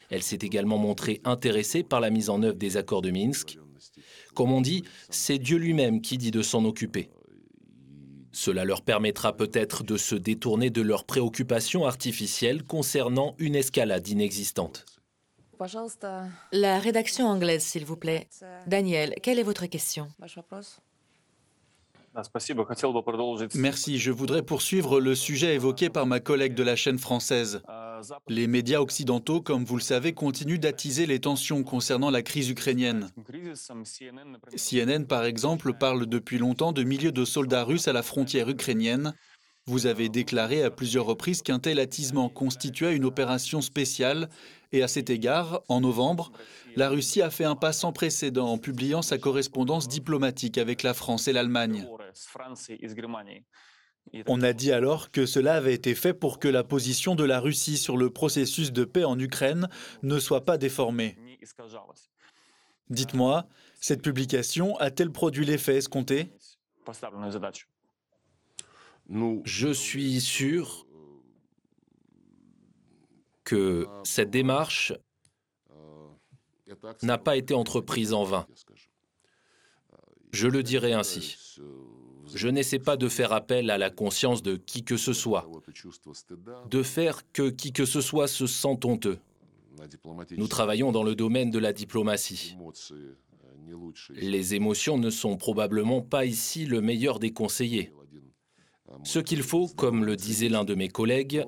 Elle 0.08 0.22
s'est 0.22 0.38
également 0.40 0.78
montrée 0.78 1.20
intéressée 1.24 1.82
par 1.82 2.00
la 2.00 2.08
mise 2.08 2.30
en 2.30 2.42
œuvre 2.42 2.56
des 2.56 2.78
accords 2.78 3.02
de 3.02 3.10
Minsk. 3.10 3.58
Comme 4.32 4.52
on 4.52 4.62
dit, 4.62 4.84
c'est 5.10 5.38
Dieu 5.38 5.58
lui-même 5.58 6.00
qui 6.00 6.16
dit 6.16 6.30
de 6.30 6.40
s'en 6.40 6.64
occuper. 6.64 7.10
Cela 8.32 8.64
leur 8.64 8.80
permettra 8.80 9.36
peut-être 9.36 9.84
de 9.84 9.98
se 9.98 10.14
détourner 10.14 10.70
de 10.70 10.80
leurs 10.80 11.04
préoccupations 11.04 11.84
artificielles 11.84 12.64
concernant 12.64 13.34
une 13.38 13.54
escalade 13.54 14.08
inexistante. 14.08 14.86
La 16.52 16.78
rédaction 16.78 17.26
anglaise, 17.26 17.62
s'il 17.62 17.84
vous 17.84 17.98
plaît. 17.98 18.28
Daniel, 18.66 19.14
quelle 19.22 19.38
est 19.38 19.42
votre 19.44 19.66
question? 19.66 20.08
Merci. 23.54 23.98
Je 23.98 24.12
voudrais 24.12 24.42
poursuivre 24.42 25.00
le 25.00 25.14
sujet 25.14 25.54
évoqué 25.54 25.90
par 25.90 26.06
ma 26.06 26.20
collègue 26.20 26.54
de 26.54 26.62
la 26.62 26.76
chaîne 26.76 26.98
française. 26.98 27.62
Les 28.28 28.46
médias 28.46 28.80
occidentaux, 28.80 29.40
comme 29.40 29.64
vous 29.64 29.76
le 29.76 29.82
savez, 29.82 30.12
continuent 30.12 30.58
d'attiser 30.58 31.06
les 31.06 31.20
tensions 31.20 31.62
concernant 31.62 32.10
la 32.10 32.22
crise 32.22 32.50
ukrainienne. 32.50 33.08
CNN, 34.56 35.04
par 35.06 35.24
exemple, 35.24 35.72
parle 35.72 36.06
depuis 36.06 36.38
longtemps 36.38 36.72
de 36.72 36.82
milliers 36.82 37.12
de 37.12 37.24
soldats 37.24 37.64
russes 37.64 37.88
à 37.88 37.92
la 37.92 38.02
frontière 38.02 38.48
ukrainienne. 38.48 39.14
Vous 39.66 39.86
avez 39.86 40.10
déclaré 40.10 40.62
à 40.62 40.70
plusieurs 40.70 41.06
reprises 41.06 41.40
qu'un 41.40 41.58
tel 41.58 41.80
attisement 41.80 42.28
constituait 42.28 42.94
une 42.94 43.06
opération 43.06 43.62
spéciale 43.62 44.28
et 44.72 44.82
à 44.82 44.88
cet 44.88 45.08
égard, 45.08 45.62
en 45.68 45.80
novembre, 45.80 46.32
la 46.76 46.88
Russie 46.88 47.22
a 47.22 47.30
fait 47.30 47.44
un 47.44 47.54
pas 47.54 47.72
sans 47.72 47.92
précédent 47.92 48.48
en 48.48 48.58
publiant 48.58 49.02
sa 49.02 49.18
correspondance 49.18 49.88
diplomatique 49.88 50.58
avec 50.58 50.82
la 50.82 50.92
France 50.92 51.28
et 51.28 51.32
l'Allemagne. 51.32 51.86
On 54.26 54.42
a 54.42 54.52
dit 54.52 54.72
alors 54.72 55.10
que 55.10 55.26
cela 55.26 55.54
avait 55.54 55.74
été 55.74 55.94
fait 55.94 56.14
pour 56.14 56.38
que 56.38 56.48
la 56.48 56.62
position 56.62 57.14
de 57.14 57.24
la 57.24 57.40
Russie 57.40 57.78
sur 57.78 57.96
le 57.96 58.10
processus 58.10 58.72
de 58.72 58.84
paix 58.84 59.04
en 59.04 59.18
Ukraine 59.18 59.68
ne 60.02 60.18
soit 60.18 60.44
pas 60.44 60.58
déformée. 60.58 61.16
Dites-moi, 62.90 63.48
cette 63.80 64.02
publication 64.02 64.76
a-t-elle 64.76 65.10
produit 65.10 65.46
l'effet 65.46 65.76
escompté? 65.76 66.32
Je 69.44 69.72
suis 69.72 70.20
sûr 70.20 70.86
que 73.44 73.86
cette 74.04 74.30
démarche 74.30 74.92
n'a 77.02 77.18
pas 77.18 77.36
été 77.36 77.54
entreprise 77.54 78.12
en 78.12 78.24
vain. 78.24 78.46
Je 80.32 80.48
le 80.48 80.62
dirais 80.62 80.92
ainsi. 80.92 81.36
Je 82.32 82.48
n'essaie 82.48 82.78
pas 82.78 82.96
de 82.96 83.08
faire 83.08 83.32
appel 83.32 83.70
à 83.70 83.78
la 83.78 83.90
conscience 83.90 84.42
de 84.42 84.56
qui 84.56 84.84
que 84.84 84.96
ce 84.96 85.12
soit, 85.12 85.48
de 86.70 86.82
faire 86.82 87.20
que 87.32 87.50
qui 87.50 87.72
que 87.72 87.84
ce 87.84 88.00
soit 88.00 88.28
se 88.28 88.46
sente 88.46 88.84
honteux. 88.84 89.18
Nous 90.36 90.48
travaillons 90.48 90.92
dans 90.92 91.02
le 91.02 91.14
domaine 91.14 91.50
de 91.50 91.58
la 91.58 91.72
diplomatie. 91.72 92.56
Les 94.10 94.54
émotions 94.54 94.98
ne 94.98 95.10
sont 95.10 95.36
probablement 95.36 96.02
pas 96.02 96.24
ici 96.24 96.66
le 96.66 96.80
meilleur 96.80 97.18
des 97.18 97.32
conseillers. 97.32 97.92
Ce 99.02 99.18
qu'il 99.18 99.42
faut, 99.42 99.68
comme 99.68 100.04
le 100.04 100.16
disait 100.16 100.48
l'un 100.48 100.64
de 100.64 100.74
mes 100.74 100.88
collègues, 100.88 101.44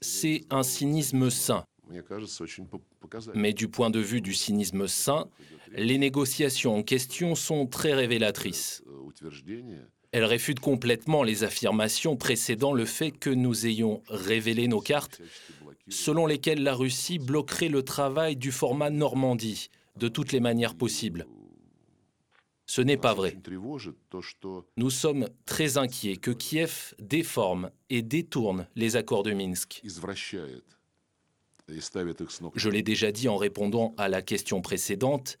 c'est 0.00 0.44
un 0.50 0.62
cynisme 0.62 1.30
sain. 1.30 1.64
Mais 3.34 3.52
du 3.52 3.68
point 3.68 3.90
de 3.90 3.98
vue 3.98 4.20
du 4.20 4.34
cynisme 4.34 4.86
sain, 4.86 5.26
les 5.72 5.98
négociations 5.98 6.76
en 6.76 6.82
question 6.82 7.34
sont 7.34 7.66
très 7.66 7.94
révélatrices. 7.94 8.82
Elles 10.12 10.24
réfutent 10.24 10.60
complètement 10.60 11.22
les 11.22 11.44
affirmations 11.44 12.16
précédant 12.16 12.72
le 12.72 12.86
fait 12.86 13.10
que 13.10 13.30
nous 13.30 13.66
ayons 13.66 14.02
révélé 14.08 14.66
nos 14.68 14.80
cartes, 14.80 15.20
selon 15.88 16.26
lesquelles 16.26 16.62
la 16.62 16.74
Russie 16.74 17.18
bloquerait 17.18 17.68
le 17.68 17.82
travail 17.82 18.36
du 18.36 18.52
format 18.52 18.90
Normandie 18.90 19.70
de 19.96 20.08
toutes 20.08 20.32
les 20.32 20.40
manières 20.40 20.74
possibles. 20.74 21.26
Ce 22.66 22.82
n'est 22.82 22.98
pas 22.98 23.14
vrai. 23.14 23.34
Nous 24.76 24.90
sommes 24.90 25.28
très 25.46 25.78
inquiets 25.78 26.16
que 26.16 26.30
Kiev 26.30 26.94
déforme 26.98 27.70
et 27.88 28.02
détourne 28.02 28.68
les 28.76 28.96
accords 28.96 29.22
de 29.22 29.32
Minsk. 29.32 29.82
Je 32.54 32.68
l'ai 32.68 32.82
déjà 32.82 33.10
dit 33.10 33.28
en 33.28 33.36
répondant 33.36 33.94
à 33.96 34.08
la 34.08 34.22
question 34.22 34.60
précédente, 34.60 35.38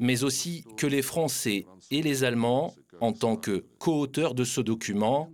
mais 0.00 0.24
aussi 0.24 0.64
que 0.76 0.86
les 0.86 1.02
Français 1.02 1.66
et 1.90 2.02
les 2.02 2.24
Allemands, 2.24 2.74
en 3.00 3.12
tant 3.12 3.36
que 3.36 3.64
co-auteurs 3.78 4.34
de 4.34 4.44
ce 4.44 4.60
document, 4.60 5.30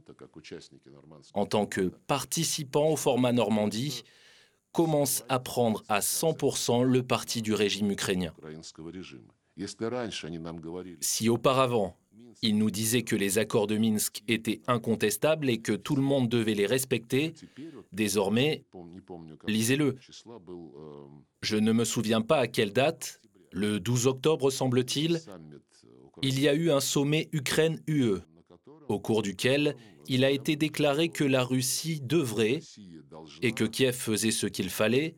en 1.34 1.46
tant 1.46 1.66
que 1.66 1.92
participants 2.06 2.90
au 2.90 2.96
format 2.96 3.32
Normandie, 3.32 4.02
commencent 4.72 5.24
à 5.28 5.38
prendre 5.38 5.82
à 5.88 6.00
100% 6.00 6.82
le 6.82 7.02
parti 7.02 7.40
du 7.40 7.54
régime 7.54 7.90
ukrainien. 7.90 8.34
Si 11.00 11.28
auparavant, 11.30 11.96
ils 12.42 12.58
nous 12.58 12.70
disaient 12.70 13.02
que 13.02 13.16
les 13.16 13.38
accords 13.38 13.66
de 13.66 13.78
Minsk 13.78 14.22
étaient 14.28 14.60
incontestables 14.66 15.48
et 15.48 15.58
que 15.58 15.72
tout 15.72 15.96
le 15.96 16.02
monde 16.02 16.28
devait 16.28 16.54
les 16.54 16.66
respecter, 16.66 17.32
désormais, 17.92 18.64
lisez-le. 19.46 19.96
Je 21.40 21.56
ne 21.56 21.72
me 21.72 21.84
souviens 21.84 22.20
pas 22.20 22.38
à 22.38 22.46
quelle 22.46 22.72
date, 22.72 23.20
le 23.52 23.80
12 23.80 24.06
octobre 24.06 24.50
semble-t-il, 24.50 25.20
il 26.22 26.40
y 26.40 26.48
a 26.48 26.54
eu 26.54 26.70
un 26.70 26.80
sommet 26.80 27.28
Ukraine-UE, 27.32 28.20
au 28.88 28.98
cours 28.98 29.22
duquel 29.22 29.76
il 30.08 30.24
a 30.24 30.30
été 30.30 30.56
déclaré 30.56 31.08
que 31.08 31.24
la 31.24 31.42
Russie 31.42 32.00
devrait, 32.00 32.60
et 33.42 33.52
que 33.52 33.64
Kiev 33.64 33.94
faisait 33.94 34.30
ce 34.30 34.46
qu'il 34.46 34.70
fallait, 34.70 35.16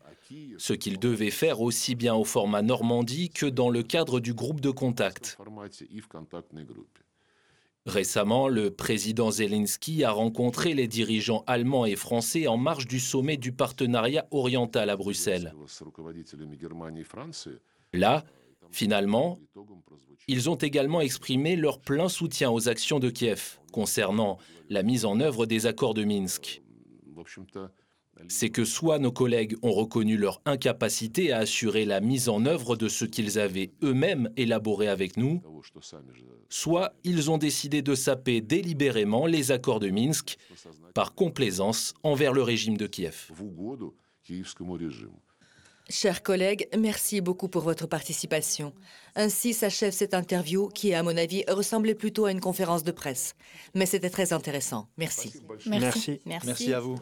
ce 0.56 0.72
qu'il 0.72 0.98
devait 0.98 1.30
faire 1.30 1.60
aussi 1.60 1.94
bien 1.94 2.14
au 2.14 2.24
format 2.24 2.62
Normandie 2.62 3.30
que 3.30 3.46
dans 3.46 3.70
le 3.70 3.82
cadre 3.82 4.20
du 4.20 4.34
groupe 4.34 4.60
de 4.60 4.70
contact. 4.70 5.38
Récemment, 7.88 8.48
le 8.48 8.70
président 8.70 9.30
Zelensky 9.30 10.04
a 10.04 10.10
rencontré 10.10 10.74
les 10.74 10.86
dirigeants 10.86 11.42
allemands 11.46 11.86
et 11.86 11.96
français 11.96 12.46
en 12.46 12.58
marge 12.58 12.86
du 12.86 13.00
sommet 13.00 13.38
du 13.38 13.50
partenariat 13.50 14.26
oriental 14.30 14.90
à 14.90 14.96
Bruxelles. 14.96 15.54
Là, 17.94 18.24
finalement, 18.70 19.40
ils 20.26 20.50
ont 20.50 20.56
également 20.56 21.00
exprimé 21.00 21.56
leur 21.56 21.80
plein 21.80 22.10
soutien 22.10 22.50
aux 22.50 22.68
actions 22.68 22.98
de 22.98 23.08
Kiev 23.08 23.58
concernant 23.72 24.36
la 24.68 24.82
mise 24.82 25.06
en 25.06 25.18
œuvre 25.20 25.46
des 25.46 25.64
accords 25.64 25.94
de 25.94 26.04
Minsk 26.04 26.60
c'est 28.26 28.50
que 28.50 28.64
soit 28.64 28.98
nos 28.98 29.12
collègues 29.12 29.56
ont 29.62 29.72
reconnu 29.72 30.16
leur 30.16 30.40
incapacité 30.44 31.32
à 31.32 31.38
assurer 31.38 31.84
la 31.84 32.00
mise 32.00 32.28
en 32.28 32.44
œuvre 32.46 32.76
de 32.76 32.88
ce 32.88 33.04
qu'ils 33.04 33.38
avaient 33.38 33.70
eux-mêmes 33.82 34.30
élaboré 34.36 34.88
avec 34.88 35.16
nous, 35.16 35.40
soit 36.48 36.94
ils 37.04 37.30
ont 37.30 37.38
décidé 37.38 37.82
de 37.82 37.94
saper 37.94 38.40
délibérément 38.40 39.26
les 39.26 39.52
accords 39.52 39.80
de 39.80 39.90
Minsk 39.90 40.36
par 40.94 41.14
complaisance 41.14 41.94
envers 42.02 42.32
le 42.32 42.42
régime 42.42 42.76
de 42.76 42.86
Kiev. 42.86 43.30
Chers 45.90 46.22
collègues, 46.22 46.68
merci 46.76 47.22
beaucoup 47.22 47.48
pour 47.48 47.62
votre 47.62 47.86
participation. 47.86 48.74
Ainsi 49.16 49.54
s'achève 49.54 49.92
cette 49.92 50.12
interview 50.12 50.68
qui, 50.68 50.92
à 50.92 51.02
mon 51.02 51.16
avis, 51.16 51.44
ressemblait 51.48 51.94
plutôt 51.94 52.26
à 52.26 52.30
une 52.30 52.40
conférence 52.40 52.84
de 52.84 52.92
presse. 52.92 53.34
Mais 53.74 53.86
c'était 53.86 54.10
très 54.10 54.34
intéressant. 54.34 54.86
Merci. 54.98 55.32
Merci. 55.66 56.20
Merci, 56.26 56.46
merci 56.46 56.72
à 56.74 56.80
vous. 56.80 56.98